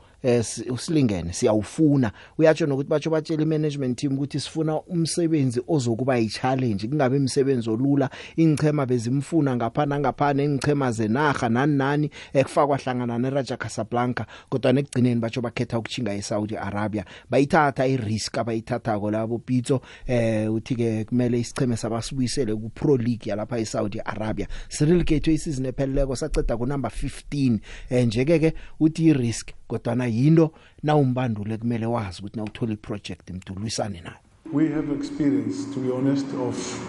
[0.69, 2.11] usilingene siyawufuna.
[2.37, 8.09] Uyatsho nokuthi batsho batshela imanagement team ukuthi sifuna umsebenzi ozokuba yichallenge kungabe imisebenzi olula.
[8.37, 14.25] Ingchema bezimfuna ngaphana ngaphana ingchema zenaga nani nani ekufakwa hlangana neRaja Casablanca.
[14.49, 17.05] Kodwa nekugcineni batsho bakhetha ukuchinga eSaudi Arabia.
[17.29, 23.59] Bayithatha irisk abayithathako labo Pitso eh uthi ke kumele isicheme sabasibuyisele ku Pro League yalapha
[23.59, 24.47] eSaudi Arabia.
[24.69, 27.59] Sirelegate isizini epheleleko saceda ku number 15
[27.89, 30.51] eh njeke ke uthi irisk kodwa na yinto
[30.83, 34.17] na umbandule kumele wazi ukuthi na uthola iproject mdulwisane nayo.
[34.53, 36.79] We have experience, to be honest, of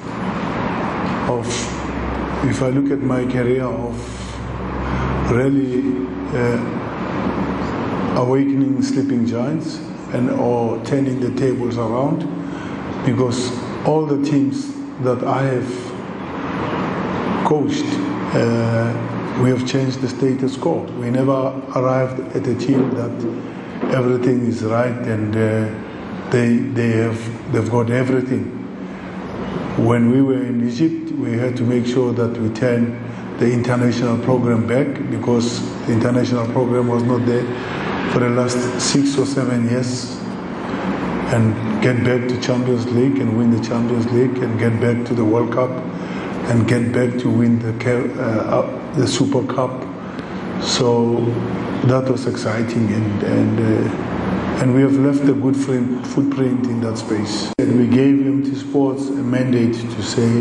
[1.30, 1.46] of
[2.50, 3.96] if I look at my career of
[5.32, 5.82] really
[6.34, 6.60] uh,
[8.18, 9.80] awakening sleeping giants
[10.12, 12.24] and or turning the tables around,
[13.06, 13.50] because
[13.86, 14.68] all the teams
[15.02, 15.66] that I have
[17.44, 17.86] coached,
[18.34, 18.92] uh,
[19.42, 20.80] we have changed the status quo.
[20.98, 27.52] We never arrived at a team that everything is right and uh, they they have
[27.52, 28.44] they've got everything.
[29.84, 33.02] When we were in Egypt, we had to make sure that we turn
[33.38, 37.44] the international program back because the international program was not there
[38.12, 40.16] for the last six or seven years
[41.34, 45.14] and get back to Champions League and win the Champions League and get back to
[45.14, 45.70] the World Cup
[46.48, 47.72] and get back to win the
[48.18, 49.82] uh, the Super Cup.
[50.62, 51.16] So
[51.84, 56.96] that was exciting and and uh, and we have left a good footprint in that
[56.96, 57.52] space.
[57.58, 60.40] And we gave MT Sports a mandate to say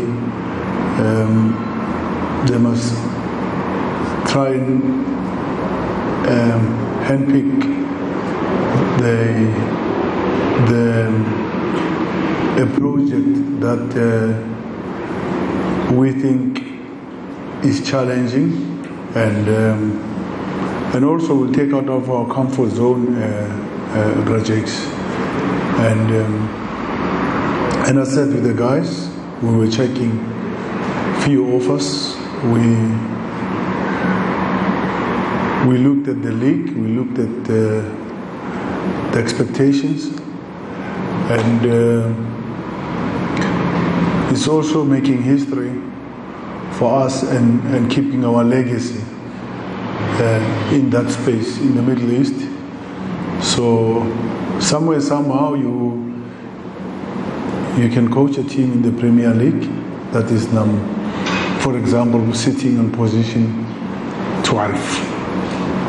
[1.04, 1.52] um,
[2.48, 2.94] they must
[4.32, 4.82] try and
[6.26, 6.62] um,
[7.04, 7.50] handpick
[9.02, 9.76] the
[10.70, 10.86] the
[12.62, 14.32] a project that uh,
[15.94, 16.65] we think
[17.66, 18.52] is challenging
[19.14, 20.00] and um,
[20.94, 23.22] and also will take out of our comfort zone uh,
[23.90, 24.86] uh, projects.
[25.88, 26.48] And um,
[27.88, 29.10] and I said with the guys
[29.42, 30.12] we were checking
[31.24, 32.62] few offers we
[35.68, 37.82] we looked at the league we looked at uh,
[39.12, 40.06] the expectations.
[41.28, 42.14] And uh,
[44.32, 45.72] it's also making history
[46.78, 49.02] for us and, and keeping our legacy
[50.18, 52.34] uh, in that space in the Middle East.
[53.42, 54.02] So
[54.60, 56.04] somewhere, somehow, you
[57.78, 59.70] you can coach a team in the Premier League
[60.12, 60.70] that is, num,
[61.60, 63.66] for example, sitting on position
[64.44, 64.74] 12,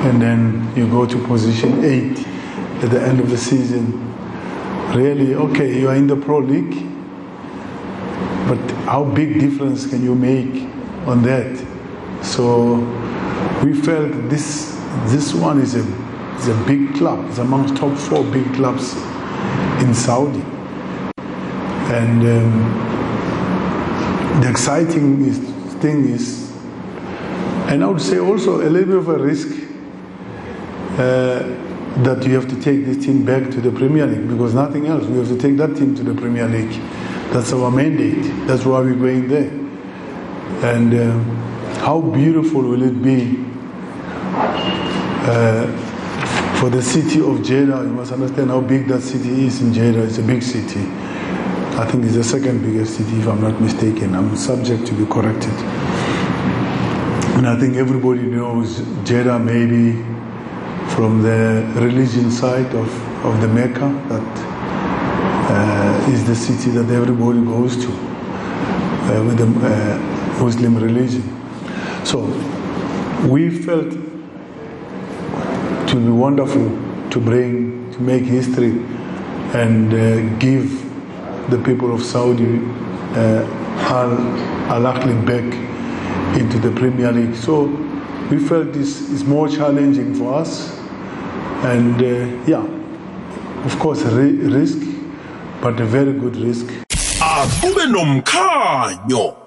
[0.05, 2.27] and then you go to position 8
[2.83, 4.03] at the end of the season.
[4.93, 6.75] Really, okay, you are in the Pro League,
[8.47, 10.76] but how big difference can you make
[11.07, 11.57] on that?
[12.21, 12.75] So
[13.63, 15.83] we felt this this one is a
[16.37, 17.25] is a big club.
[17.29, 18.93] It's amongst top four big clubs
[19.81, 20.43] in Saudi,
[21.93, 22.51] and um,
[24.41, 25.39] the exciting is,
[25.81, 26.51] thing is,
[27.69, 29.63] and I would say also a little bit of a risk.
[30.97, 31.65] Uh,
[32.03, 35.03] that you have to take this team back to the Premier League because nothing else.
[35.05, 36.79] We have to take that team to the Premier League.
[37.31, 38.23] That's our mandate.
[38.45, 39.66] That's why we're going there.
[40.67, 41.23] And um,
[41.79, 43.39] how beautiful will it be
[45.23, 45.65] uh,
[46.59, 47.83] for the city of Jeddah?
[47.83, 50.03] You must understand how big that city is in Jeddah.
[50.03, 50.81] It's a big city.
[51.79, 54.13] I think it's the second biggest city, if I'm not mistaken.
[54.13, 55.53] I'm subject to be corrected.
[57.37, 60.03] And I think everybody knows Jeddah maybe
[60.95, 62.89] from the religion side of,
[63.25, 64.33] of the Mecca that
[65.49, 71.23] uh, is the city that everybody goes to uh, with the uh, Muslim religion.
[72.03, 72.19] So
[73.27, 73.91] we felt
[75.87, 76.69] to be wonderful
[77.11, 78.71] to bring, to make history
[79.53, 80.83] and uh, give
[81.49, 82.59] the people of Saudi
[83.15, 83.45] uh,
[83.89, 85.45] Al Ahly back
[86.39, 87.35] into the Premier League.
[87.35, 87.63] So
[88.29, 90.77] we felt this is more challenging for us,
[91.63, 92.65] and uh, yeah,
[93.65, 94.77] of course, ri- risk,
[95.61, 96.65] but a very good risk.
[97.21, 99.46] akube nomkhanyo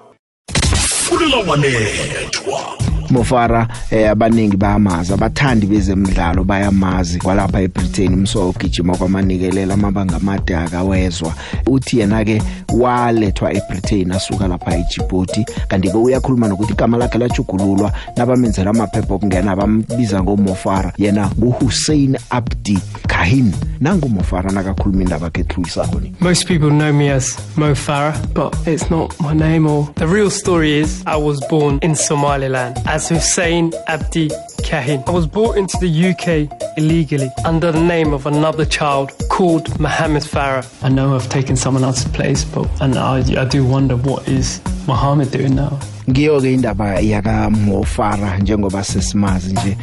[1.11, 2.80] fulela wanethwa
[3.11, 11.33] Mofara eh abaningi bayamazi abathandi bezemidlalo bayamazi kwalapha eBritain umso ugijima kwamanikelela amabanga amade akawezwa.
[11.67, 12.41] Uthi yena ke
[12.73, 19.55] walethwa eBritain asuka lapha eJibouti kanti ke uyakhuluma nokuthi igama lakhe lajugululwa nabamenzela amaphepha okungena
[19.55, 26.15] bambiza ngoMofara yena nguHussein Abdi Kahin nangu Mofara nakakhuluma indaba ke Tluisako ni.
[26.19, 30.29] Most people know me as Mo Farah, but it's not my name or the real
[30.29, 34.29] story is I was born in Somaliland as Hussein Abdi
[34.63, 35.03] Kahin.
[35.07, 40.23] I was brought into the UK illegally under the name of another child called Mohammed
[40.23, 40.65] Farah.
[40.83, 44.61] I know I've taken someone else's place, but and I, I do wonder what is
[44.87, 45.79] Mohammed doing now.
[46.09, 49.77] ngiyo ke indaba yaka Mofara njengoba sesimazi nje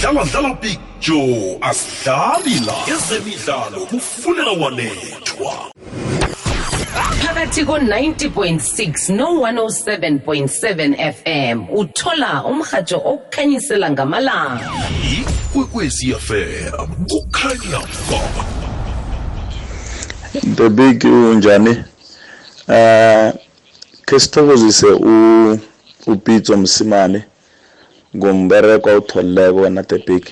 [0.00, 5.54] dlala dlala big joe asidlali la ezemidlalo kufunela wanethwa
[6.94, 14.70] phakathi ko-90.6 no-107.7 fm uthola umrhatsho okukhanyisela ngamalanga.
[15.12, 17.80] Ikwekwezi fm kukhanya
[18.10, 18.20] ba.
[20.56, 21.84] The big unjani?
[22.68, 23.32] Eh
[24.06, 25.58] ke sithokozise u
[26.06, 27.24] upitso msimane
[28.16, 30.26] ngombereko awutholileko wena the big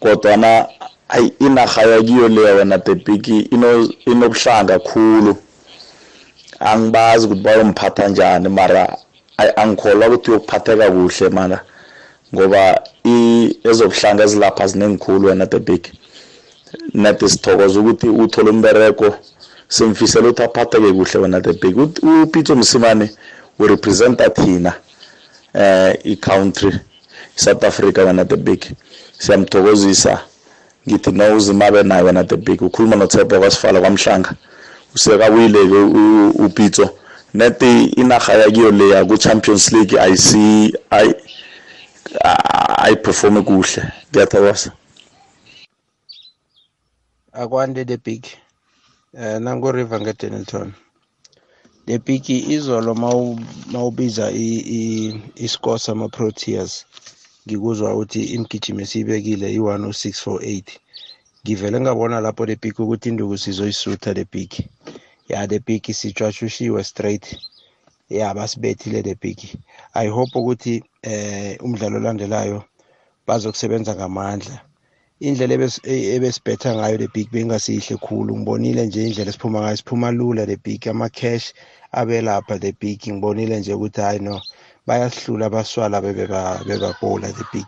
[0.00, 0.66] kodwana
[1.14, 5.36] ayi inarha yakiyo leya wena the big ino- inobuhlanga khulu.
[6.60, 8.82] Angibazi ukuthi bayomphatha njani mara
[9.36, 11.58] ayi, angikholwa ukuthi uyokuphatheka kuhle mana
[12.34, 15.82] ngoba i- ezobuhlanga ezilapha zinengikhulu wena the big.
[16.94, 19.14] Nade sithokoza ukuthi uthole umbereko
[19.68, 21.76] simfisela ukuthi aphatheke kuhle wena the big.
[21.76, 23.10] Ut- upitso msimane
[23.58, 24.72] urepresenta thina
[25.54, 26.72] eh i-country
[27.36, 28.60] south africa wena the big.
[29.18, 30.20] Siyamthokozisa.
[30.88, 32.62] Ngithi no uzimabe naye wena the big.
[32.62, 34.34] Ukhuluma nothepha kwasifala kwamhlanga.
[34.94, 36.98] Usekawile-ke u- upitso
[37.34, 41.16] neti inarha yakiyo leya ku-champions league ayisi ayi-
[42.78, 43.82] ayiperforme kuhle.
[44.10, 44.72] Ngiyathokoza.
[47.32, 48.26] Akwande the big.
[49.14, 50.72] Eh nango river ngedenilton
[51.86, 53.40] the big izolo mawu-
[53.72, 55.22] mawubiza i- i-
[57.46, 60.62] iscore sama proteas ngikuzwa ukuthi imigijimo esiyibekile i-10648
[61.44, 64.50] ngivele ngabona lapho the big ukuthi induku sizoyisutha the big
[65.28, 67.38] ya the big sitshwashushiwe straight.
[68.08, 69.38] Ya basibethile the big
[69.94, 72.64] i hope ukuthi eh umdlalo olandelayo
[73.26, 74.60] bazokusebenza ngamandla.
[75.20, 78.36] Indlela ebes- e- ebesibhetha ngayo the big bengasihle khulu.
[78.36, 81.54] Ngibonile nje indlela esiphuma ngayo siphuma lula the big ama-cash
[81.92, 84.42] abelapha the big ngibonile nje ukuthi hayi no
[84.86, 87.66] bayasihlula abaswala bebeba- bebabola the big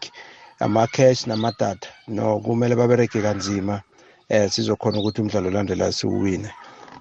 [0.61, 3.83] ama-cash namadata no kumele baberege kanzima
[4.29, 6.51] eh sizokhona ukuthi umdlalo olandelayo siwuwine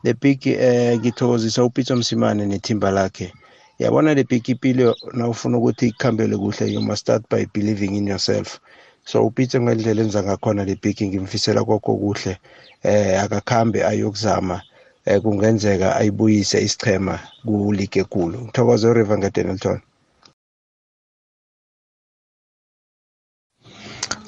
[0.04, 3.34] the big eh ngithokozisa upitso msimane nethimba lakhe.
[3.80, 8.60] Yabona the big ipilo nawufuna ukuthi ikhambele kuhle you must start by believing in yourself.
[9.06, 12.38] So upitso ngendlela enza ngakhona le big ngimfisela kokho kuhle
[12.84, 14.62] eh akakhambe ayokuzama
[15.06, 18.42] eh kungenzeka ayibuyise isichema kuleague ekulu.
[18.42, 19.80] Ngithokoze uriver ngedenilton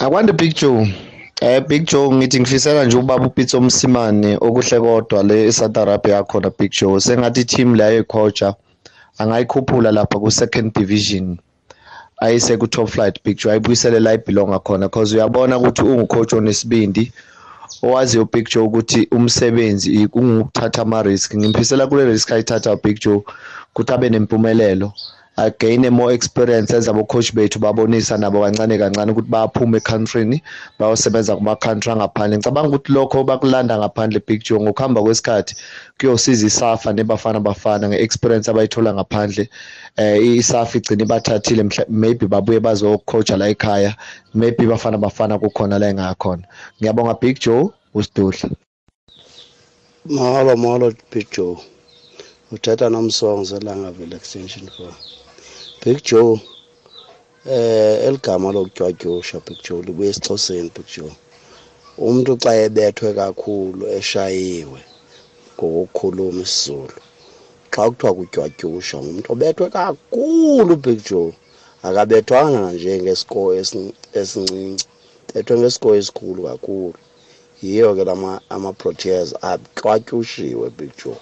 [0.06, 0.94] akwande big joe.
[1.42, 6.52] Eh big joe ngithi ngifisela nje ubaba upitso msimane okuhle kodwa le eSouth Arabia yakhona
[6.60, 7.00] big joe.
[7.00, 8.54] Sengathi team leyo ecoacha
[9.18, 11.38] angayikhuphula lapha ku second division.
[12.18, 17.12] Ayise ku top flight big joe ayibuyisele la ibelonga khona because uyabona ukuthi ungucoach onesibindi
[17.84, 23.24] owaziyo big joe ukuthi umsebenzi kungukuthatha ama risk ngimfisela kule risk ayithatha big joe
[23.72, 24.94] ukuthi abe nempumelelo.
[25.38, 30.42] Again more experience enza abo coach bethu babonisa nabo kancane kancane ukuthi bayaphuma ecountryni
[30.80, 35.56] bayosebenza kuma country angaphandle ngicabanga ukuthi lokho bakulanda ngaphandle big joe ngokuhamba kwesikhathi
[36.00, 39.50] kuyosiza isafa nebafana bafana ngeexperience abayithola ngaphandle
[39.98, 43.96] eh isafa igcina ibathathile mhla- maybe babuye bazocoacha la ekhaya
[44.34, 46.44] maybe bafana bafana kukhona la engakhona
[46.80, 48.50] ngiyabonga big joe usidudla
[50.06, 51.58] Mahalo mahalo Big Joe.
[52.52, 54.94] Uthatha nomsongo Langaville extension 4.
[55.86, 56.42] Big Joe
[57.46, 61.14] eh eligama lokutyatyusha Big Joe libuye esixhoseni Big Joe.
[62.06, 64.80] Umuntu xa ebethwe kakhulu eshayiwe
[65.56, 66.98] ngokukhuluma isiZulu.
[67.74, 71.32] Xa kuthiwa kutyatyusha umuntu obethwe kakhulu Big Joe.
[71.88, 72.92] Akabethwanga nje
[73.62, 74.86] esin- esincinci.
[75.30, 76.98] Bethwe ngescore esikhulu kakhulu.
[77.62, 81.18] yiyo ke lama ama-proteas axwatyushiwe big joe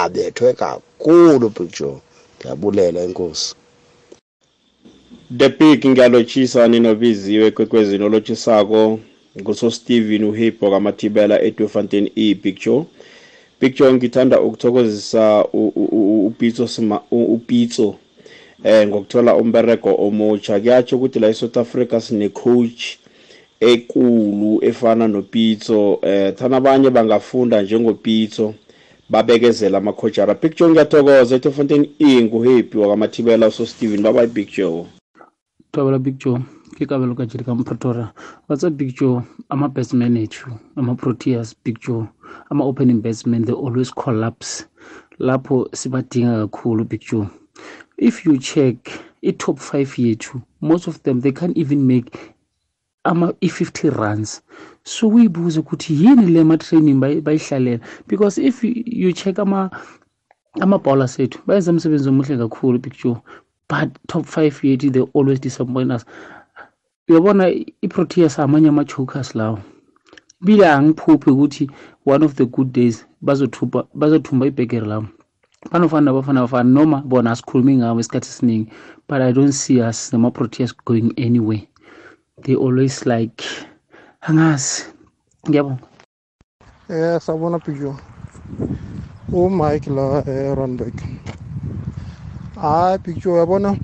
[0.00, 2.00] abethwe kakhulu big joe
[2.36, 3.54] ndiyabulela enkosi
[5.30, 9.00] the big ngiyalotshisa ninobiziwe kwekwezini olotshisako
[9.40, 12.84] ngusosteven uhipho kamathibela edwefontein e big joe
[13.60, 15.44] big joe ngithanda ukuthokozisa
[16.26, 16.68] upitso
[17.10, 17.96] upitso
[18.64, 22.96] eh ngokuthola umberego omutsha kuyatsho ukuthi la eSouth Africa sine coach
[23.60, 28.54] ekulu efana nopitso eh thana abanye bangafunda njengopitso
[29.10, 34.02] babekezela amakhojara big joe ngiyathokoza eTofontein E nguhappy wakamathibela uso Steven.
[34.02, 34.86] Bye bye
[35.76, 36.40] Thobela Big Joe
[36.76, 38.10] ke kabelo ka jiri ka Pretoria
[38.46, 39.22] what's up Big Joe?
[39.50, 42.08] Ama-best man ethu ama-proteas Big Joe.
[42.50, 44.64] Ama-opening batsmen they always collapse.
[45.20, 47.28] Lapho sibadinga kakhulu Big Joe.
[47.98, 48.76] If you check
[49.22, 52.34] i-top five yethu most of them they can't even make
[53.04, 54.40] ama i-50 runs
[54.82, 57.80] so uyibuze ukuthi yini le ma-training bayihlalela?
[58.08, 59.70] Because if you check ama
[60.60, 63.20] ama-bowler sethu bayenza umsebenzi omuhle kakhulu Big Joe.
[63.68, 66.04] But top five yethu they always disappoint us.
[67.08, 67.48] Uyabona
[67.82, 69.58] i-proteas amanye ama-chokers lawo.
[70.40, 71.70] Bile angiphuphi ukuthi
[72.04, 75.06] one of the good days bazothumba bazothumba ibhegeri lawo.
[75.72, 78.72] Banofana nabafana bafana noma bona asikhulumi ngabo isikhathi esiningi
[79.08, 81.62] but i don't see us nama-proteas going anywhere.
[82.42, 83.44] They always like
[84.20, 84.84] angazi.
[85.48, 85.82] Ngiyabonga.
[86.88, 87.96] Eh sabona pijo.
[89.32, 90.94] uMike la eRunback.
[92.60, 93.76] Hayi pijo yabona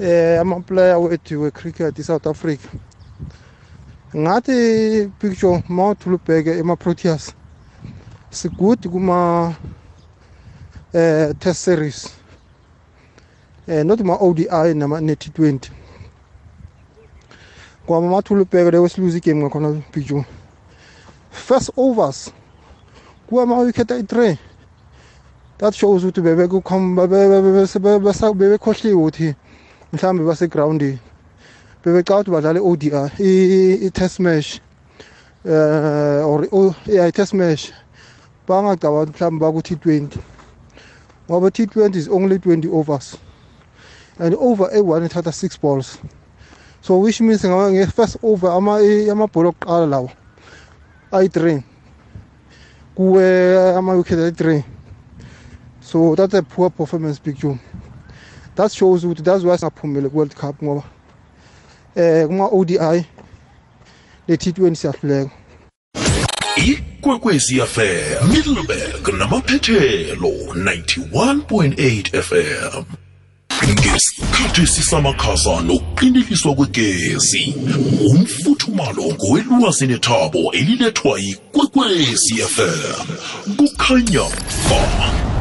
[0.00, 2.68] eh ama player wethu we cricket eSouth Africa.
[4.16, 7.34] Ngathi picture mawuthulubheke ema Proteas.
[8.30, 9.56] Sigudi kuma
[10.94, 12.14] eh test series.
[13.66, 15.70] Eh not ma ODI nama ne T20.
[17.86, 20.24] Kwama mathulubheke leyo siluze igame ngakhona picture.
[21.30, 22.30] First overs
[23.26, 24.36] kuama wicket ayi-3
[25.62, 26.20] that shows ukuthi
[28.34, 29.34] bebekhohliwe ukuthi
[29.92, 30.98] mhlawumbe basegrawundini
[31.84, 32.88] bebecaba ukuthi badlale i-odi
[33.86, 34.60] i-test match
[35.44, 36.48] uh, or
[36.86, 37.70] yeah, i-test match
[38.48, 40.18] bangacaba ukuthi mhlawumbe baku-t20
[41.30, 43.16] ngoba t20 is only 20 overs.
[44.18, 45.98] And over eyi-one ithatha six balls.
[46.80, 50.10] So which means nge-first over amabhola okuqala lawa.
[51.12, 51.62] Ayi-three
[52.96, 54.64] kuwe ama-wicket ayi-three
[55.82, 57.58] so that's a poor performance picture
[58.54, 60.82] that shows ukuthi that's why singaphumeli ku-world cup ngoba
[61.94, 62.78] eh kuma-odi
[64.28, 65.30] ne-t20 siyahluleka
[66.66, 72.84] ikwekwezi fm middleburg namaphethelo 91.8 fm
[73.68, 77.54] ngesikhathi sisamakhasa nokuqiniliswa kwegezi
[78.10, 83.06] umfuthumalo ngowelwazi nethabo elilethwa yikwekwezi fm
[83.56, 84.26] kukhanya
[84.68, 85.31] ba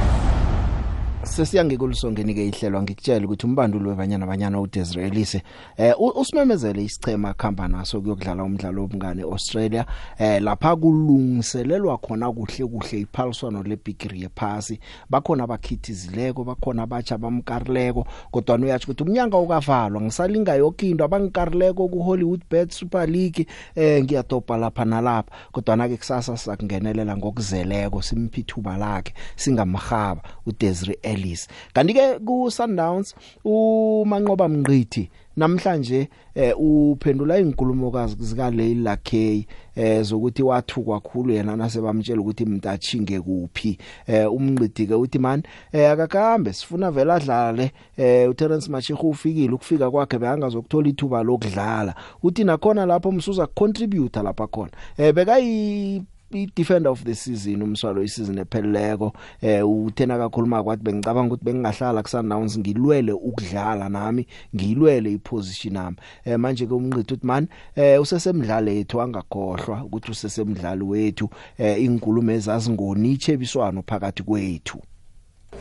[1.31, 5.41] sesiyangekolusongeni ke ihlelwa ngikutshela ukuthi umbandulo webanyana banyana uDesirelise
[5.77, 9.85] eh usimemezele isichema khamba naso kuyokudlala umdlalo wobungane Australia
[10.19, 14.79] eh lapha kulungiselelwa khona kuhle kuhle iphaliswano lebigiri yephasi.
[15.09, 22.03] Bakhona abakhithizileko bakhona abatsha bamkarileko kodwa uyathi ukuthi umnyanga ukavalwa ngisalinga yonke into abangikarleko ku
[22.03, 25.31] Hollywood Bet Super League eh ngiyatopa lapha nalapha.
[25.51, 33.15] Kodwa na ke kusasa sizakungenelela ngokuzeleko simphithuba lakhe singamhaba uDesire Ellis kanti ke ku Sundowns
[33.45, 39.45] umanqoba mnqithi namhlanje eh uphendula inkulumo kazi zika Leila K
[39.75, 45.91] eh zokuthi wathukwa kakhulu yena nasebamtshela ukuthi mntachinge kuphi eh umnqidi ke uthi man eh
[45.91, 47.71] akakambe sifuna vela adlale.
[47.97, 51.95] Eh uTerence Machihu ufikile ukufika kwakhe bengazokuthola ithuba lokudlala.
[52.23, 54.71] Uthi nakhona lapho umsuza contribute lapha khona.
[54.97, 56.03] Eh bekayi
[56.37, 62.59] i-defender of the season umswalo isizini epheleleko eh uthena kakhuluma kwathi bengicabanga ukuthi bengingahlala kusannounce
[62.59, 69.01] ngilwele ukudlala nami ngilwele iposition nami eh manje ke umnqithu uthi man eh usesemdlalo wethu
[69.01, 74.81] angakhohlwa ukuthi usesemdlalo wethu eh inkulumo ezazingoni ichebiswano phakathi kwethu.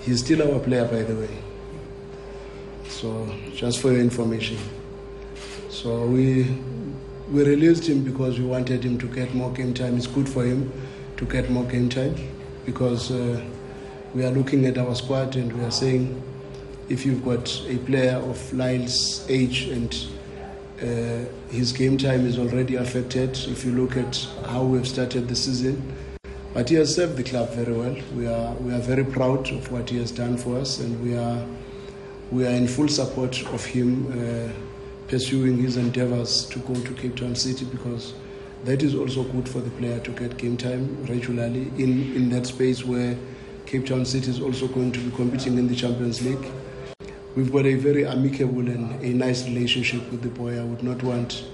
[0.07, 1.37] He's still our player by the way.
[2.89, 4.59] So just for your information.
[5.69, 6.47] So we
[7.31, 9.97] we released him because we wanted him to get more game time.
[9.97, 10.73] It's good for him
[11.17, 12.15] to get more game time
[12.67, 13.41] because uh,
[14.15, 16.21] we are looking at our squad and we are saying
[16.89, 19.95] if you've got a player of Lyle's age and
[20.83, 24.17] uh, his game time is already affected, if you look at
[24.47, 25.95] how we've started the season,
[26.53, 27.97] but he has served the club very well.
[28.17, 31.17] We are we are very proud of what he has done for us, and we
[31.17, 31.47] are
[32.33, 34.11] we are in full support of him.
[34.11, 34.53] Uh,
[35.11, 38.15] pursuing his endeavors to go to Cape Town City because
[38.63, 42.47] that is also good for the player to get game time regularly in, in that
[42.47, 43.17] space where
[43.67, 46.53] Cape Town City is also going to be competing in the Champions League.
[47.35, 50.61] We've got a very amicable and a nice relationship with the boy.
[50.61, 51.45] I would not want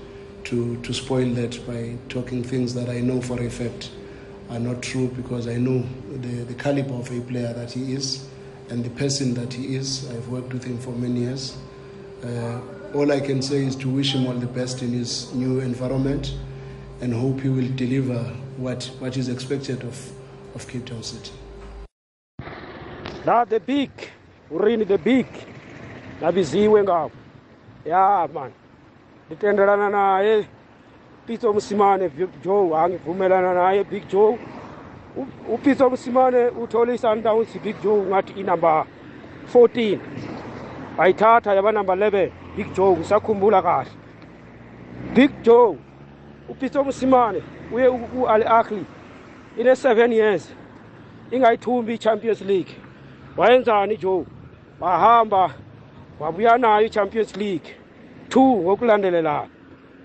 [0.44, 3.90] to, to spoil that by talking things that I know for a fact
[4.50, 5.82] are not true because I know
[6.12, 8.28] the, the caliber of a player that he is
[8.68, 10.10] and the person that he is.
[10.10, 11.56] I've worked with him for many years.
[12.22, 12.60] Uh,
[12.94, 16.34] all I can say is to wish him all the best in his new environment
[17.00, 18.18] and hope he will deliver
[18.56, 20.10] what, what is expected of,
[20.54, 21.32] of Cape Town City.
[23.26, 23.90] la the big
[24.52, 25.26] urini the big
[26.20, 27.10] nabiziwe ngawo
[27.86, 28.50] ya man.
[29.30, 30.46] Ngitendelana naye
[31.26, 32.10] pitso msimane
[32.44, 34.38] joe angivumelana naye big joe.
[35.16, 38.86] U- upitso msimane uthole i-sundowns big joe ngathi inumber
[39.54, 39.98] 14
[40.96, 43.90] bayithatha yaba number 11 Big Joe usakhumbula kahle.
[45.14, 45.76] Big Joe
[46.48, 47.42] uPeter Msimane
[47.72, 48.84] uye uAli Akli
[49.58, 50.54] ine 7 years
[51.30, 52.72] ingayithumbi iChampions League.
[53.36, 54.24] Wayenzani Joe?
[54.80, 55.50] Bahamba
[56.20, 57.74] wabuya nayo iChampions League.
[58.28, 59.48] 2 ngokulandelelana.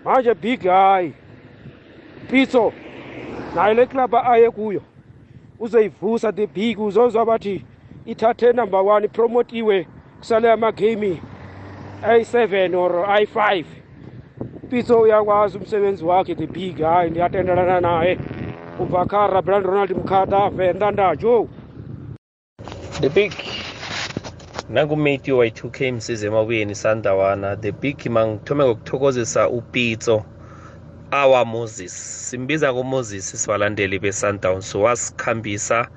[0.06, 1.14] Manje big hayi
[2.30, 2.74] Pitso
[3.56, 4.82] nayo le club aye kuyo
[5.60, 6.80] uzoyivusa the big.
[6.80, 7.66] Uzozwa bathi
[8.06, 9.88] ithathe number 1 promote iwe
[10.20, 11.22] kusale ama gaming
[12.02, 13.66] i7 or i5
[14.70, 18.18] pitso uyakwazi umsebenzi wakhe the big hayi ndiyatendelana naye.
[18.80, 21.48] Ubakara brand ronald mkhata venda ndajo
[23.02, 23.32] the big
[24.70, 27.56] nangumeti y2k msiza emabuyeni sandawana.
[27.56, 30.24] The big mangithome ngokuthokozisa upitso
[31.12, 31.94] awa moses.
[32.30, 35.88] Simbiza kumoses sibalandeli be-sundown so wasikhambisa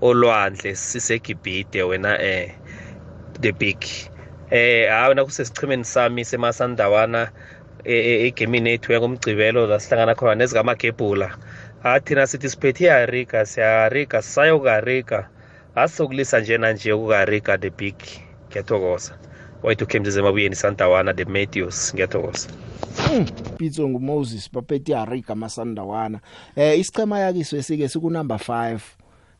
[0.00, 2.50] olwandle sisegibhide wena um eh,
[3.40, 3.78] the big.
[4.50, 7.30] Eh hayi nakusesichimeni sami semasandawana
[7.84, 11.36] egemini ethu yakumgcibelo la sihlangana khona nezikamagebhula.
[11.82, 15.28] Ha thina sithi siphethe iharika siyaharika sisayokuharika
[15.74, 17.94] asisokulisa njena nje ukuharika the big.
[18.50, 19.18] Ngiyathokoza.
[19.62, 22.48] Wayethu khemzize emabuyeni sandawana the matthews ngiyathokoza.
[23.56, 26.20] Pitso ngumoses baphethe iharika amasandawana
[26.56, 28.78] eh isichema yakiso esike sikunumber 5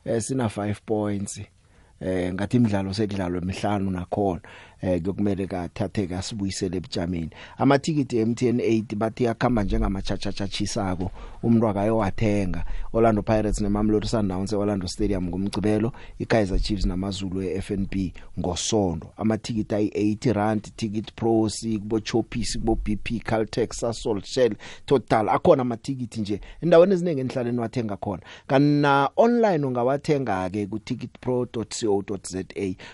[0.05, 1.41] eh sina 5 points.
[2.01, 4.41] Eh ngathi imidlalo sekudlalwe emihlanu nakhona.
[4.83, 7.31] Eh kuyokumele kathathe kasibuyisele ebujameni.
[7.59, 11.11] Amathikiti MTN 8 bathi yakhamba njengamachachachatshisako
[11.43, 12.65] umuntu akayowathenga.
[12.93, 17.95] Orlando Pirates neMamelodi Sundowns eOrlando Stadium ngomgcibelo iKaizer Chiefs namazulu eFNB
[18.39, 24.55] ngosonto amathikiti ayi80 rand ticket pros kubo Choppies kubo BP Caltex Sasol Shell
[24.87, 25.29] Total.
[25.29, 28.23] Akhona amathikiti nje endaweni eziningi enhlaleni wathenga khona.
[28.47, 32.45] Kana online ungawathenga ke ku ticketpro.co.za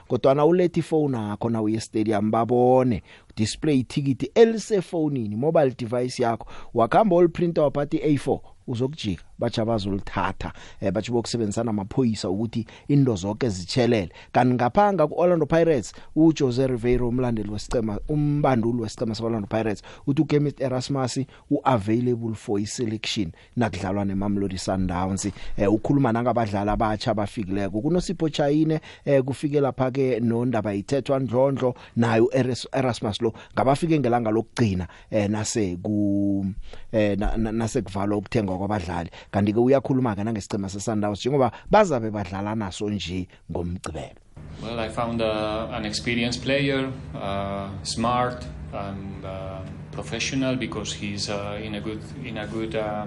[0.09, 3.03] kodwa na ulethi phone yakho na uye stadium babone.
[3.37, 6.47] Display ticket elisefonini mobile device yakho.
[6.75, 9.25] Wakhamba ol printer waphathi A4 uzokujika.
[9.39, 16.67] Batsha bazolithatha eh bathi bokusebenzisana amaphoyisa ukuthi indo zonke zichelele kanti ngaphanga kuOrlando Pirates uJose
[16.67, 21.21] Ribeiro umlandeli wesicema umbanduli wesicema seOrlando Pirates uthi uGemist Erasmus
[21.51, 25.27] uavailable for iselection nakudlalwa neMamelodi Sundowns.
[25.57, 27.81] Eh ukhuluma nangabadlali abatsha abafikileko.
[27.81, 32.31] Kunosipho Chayine eh kufike lapha ke nondaba ithethwa ndlondlo nayo
[32.73, 36.47] Erasmus lo ngabafike ngelanga lokugcina eh nase ku
[36.93, 39.11] eh nase kuvalwa ukuthengwa kwabadlali.
[39.31, 44.21] Kanti ke uyakhuluma ke nangesicema seSundowns njengoba bazabe badlala naso nje ngomgcibelo
[44.63, 49.61] Well, I found uh, an experienced player, uh, smart and uh,
[49.93, 53.07] professional because he's uh, in a good in a good uh,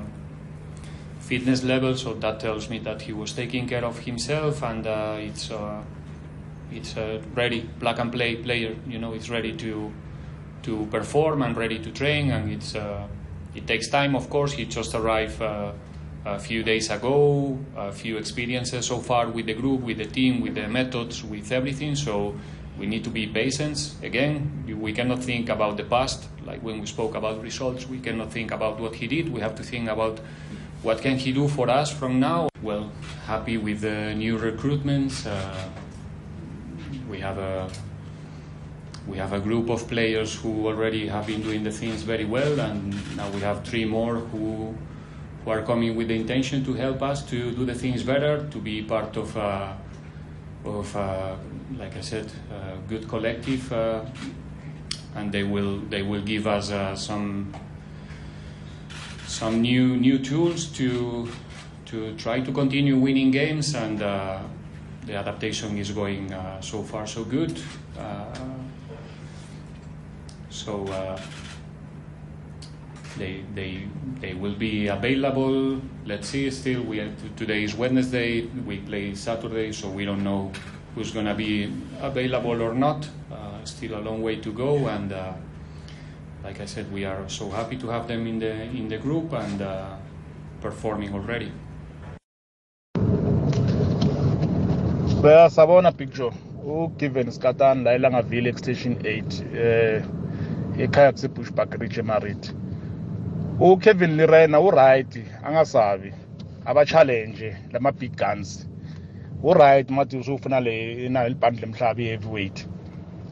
[1.21, 1.95] fitness level.
[1.95, 5.81] So that tells me that he was taking care of himself, and uh, it's uh,
[6.71, 8.75] it's a ready plug and play player.
[8.87, 9.91] You know, it's ready to
[10.63, 13.07] to perform and ready to train, and it's uh,
[13.55, 14.15] it takes time.
[14.15, 15.41] Of course, he just arrived.
[15.41, 15.71] Uh,
[16.35, 20.41] a few days ago, a few experiences so far with the group, with the team,
[20.41, 21.95] with the methods, with everything.
[21.95, 22.35] So
[22.77, 23.95] we need to be patient.
[24.03, 27.87] Again, we cannot think about the past, like when we spoke about results.
[27.87, 29.31] We cannot think about what he did.
[29.31, 30.19] We have to think about
[30.81, 32.49] what can he do for us from now.
[32.61, 32.91] Well,
[33.25, 35.25] happy with the new recruitments.
[35.25, 35.69] Uh,
[37.09, 37.69] we have a
[39.07, 42.59] we have a group of players who already have been doing the things very well,
[42.59, 44.75] and now we have three more who
[45.43, 48.57] who are coming with the intention to help us to do the things better, to
[48.57, 49.73] be part of, uh,
[50.65, 51.35] of uh,
[51.77, 54.01] like I said, a good collective, uh,
[55.15, 57.53] and they will they will give us uh, some
[59.27, 61.29] some new new tools to
[61.85, 64.39] to try to continue winning games, and uh,
[65.05, 67.59] the adaptation is going uh, so far so good.
[70.49, 70.85] so
[73.17, 73.87] they they
[74.21, 75.81] they will be available.
[76.05, 76.49] Let's see.
[76.51, 78.41] Still, we are, today is Wednesday.
[78.65, 80.51] We play Saturday, so we don't know
[80.95, 83.07] who's going to be available or not.
[83.31, 85.33] Uh, still a long way to go, and uh,
[86.43, 89.33] like I said, we are so happy to have them in the in the group
[89.33, 89.95] and uh,
[90.61, 91.51] performing already.
[95.21, 96.31] Bayasabona picture
[96.65, 100.03] ugiven Skatani la elangaville extension 8 eh
[100.77, 102.53] ekhaya kusebushbuck ridge emarit
[103.59, 106.13] ukevin lirena uright angasabi.
[106.65, 108.67] Aba-challenge lama-big guns.
[109.43, 112.67] Uright mathi usufuna le inayo libhandi lemhlaba i-heavyweight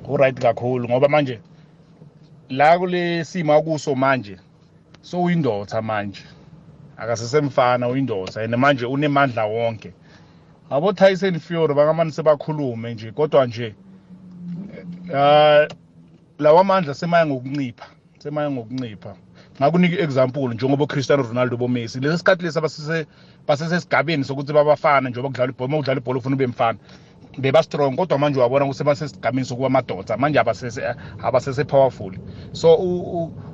[0.10, 1.40] uright kakhulu ngoba manje
[2.50, 4.38] la kule simo akuso manje
[5.02, 6.24] so uyindoda manje.
[6.98, 9.94] Akasesemfana uyindoda and manje unemandla wonke.
[10.70, 13.76] Abo Tyson Fury bangamani sebakhulume nje kodwa nje
[15.10, 15.68] uh
[16.40, 17.86] lawa amandla semaya ngokuncipha
[18.20, 19.16] semaya ngokuncipha.
[19.62, 22.60] Ngakunika example njengoba Cristiano Ronaldo bo Messi lesi sikhathi lesi
[23.48, 26.80] basesesigabeni sokuthi babafana njengoba kudlala ibhola ukudlala ibhola ufuna ube mfana
[27.38, 27.96] beba strong.
[27.96, 32.14] Kodwa manje uyabona ukuthi sebasesigabeni sokuba amadoda manje abasese abasese powerful.
[32.52, 32.76] So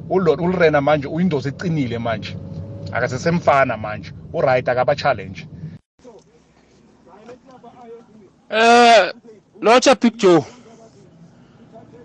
[0.10, 2.38] uLorena manje uyindosi ecinile manje.
[2.92, 4.12] Akasesemfana manje.
[4.34, 5.48] Uright akaba challenge
[8.50, 9.14] Eh
[9.62, 10.46] locha Big Joe.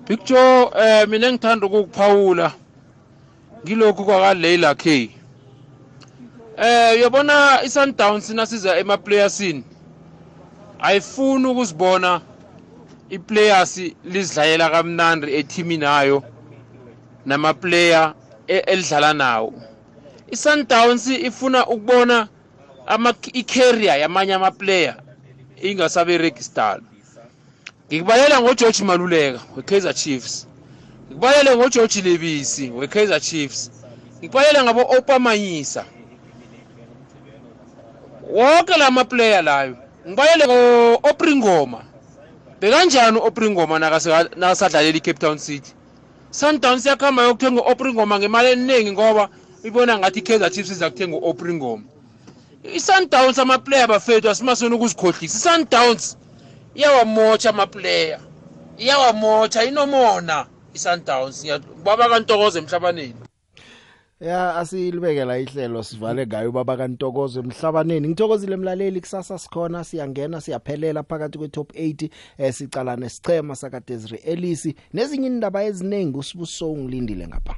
[0.07, 2.53] Big Joe eh mina ngithanda ukukuphawula.
[3.65, 5.11] Ngilokhu kwaka Leila K.
[6.57, 9.65] Eh uyabona iSundowns nasiza emaplayersini
[10.81, 12.21] ayifuni ukuzibona
[13.11, 16.23] iplayers lizidlalela kamnandi ethimi nayo
[17.27, 18.15] namaplayer
[18.47, 19.53] elidlala nawo.
[20.31, 22.29] iSundowns ifuna ukubona
[22.87, 24.97] ama i-career yamanye amaplayer
[25.63, 26.83] ingasaberegistala
[27.89, 30.48] ngikubalela ngogeorge maluleka we-kaizer chiefs.
[31.09, 33.71] Ngikubalele ngogeorge lebisi we-kaizer chiefs.
[34.19, 35.85] Ngikubalele ngabo-opamanyisa
[38.31, 39.77] wonke la maplayer layo
[40.09, 41.81] ngibalele ngo-opringoma
[42.61, 45.73] bekanjani u-opringoma nakasadlalela i-cape town city?
[46.31, 49.29] Sundowns yakuhamba yokuthenga u-opringoma ngemali eningi ngoba
[49.65, 51.83] ibona ngathi i-kaizer chiefs iza kuthenga u-opringoma
[52.65, 55.37] i-sundowns amaplayer bafethu asimasoni ukuzikhohlisa.
[55.39, 56.17] I-sundowns
[56.75, 58.21] iyawamotsha amaplayer
[58.79, 60.47] iyawamotsha inomona.
[60.79, 61.39] I-sundowns
[61.85, 63.15] baba kantokoze emhlabaneni
[64.21, 71.39] ya asilibekela ihlelo sivale ngayo baba kantokozo emhlabaneni ngithokozile emlaleli kusasa sikhona siyangena siyaphelela phakathi
[71.39, 74.75] kwe top 80 eh sicala nesichema sakadezri elisi.
[74.93, 77.55] Nezinye indaba eziningi usibuso ngilindile ngapha.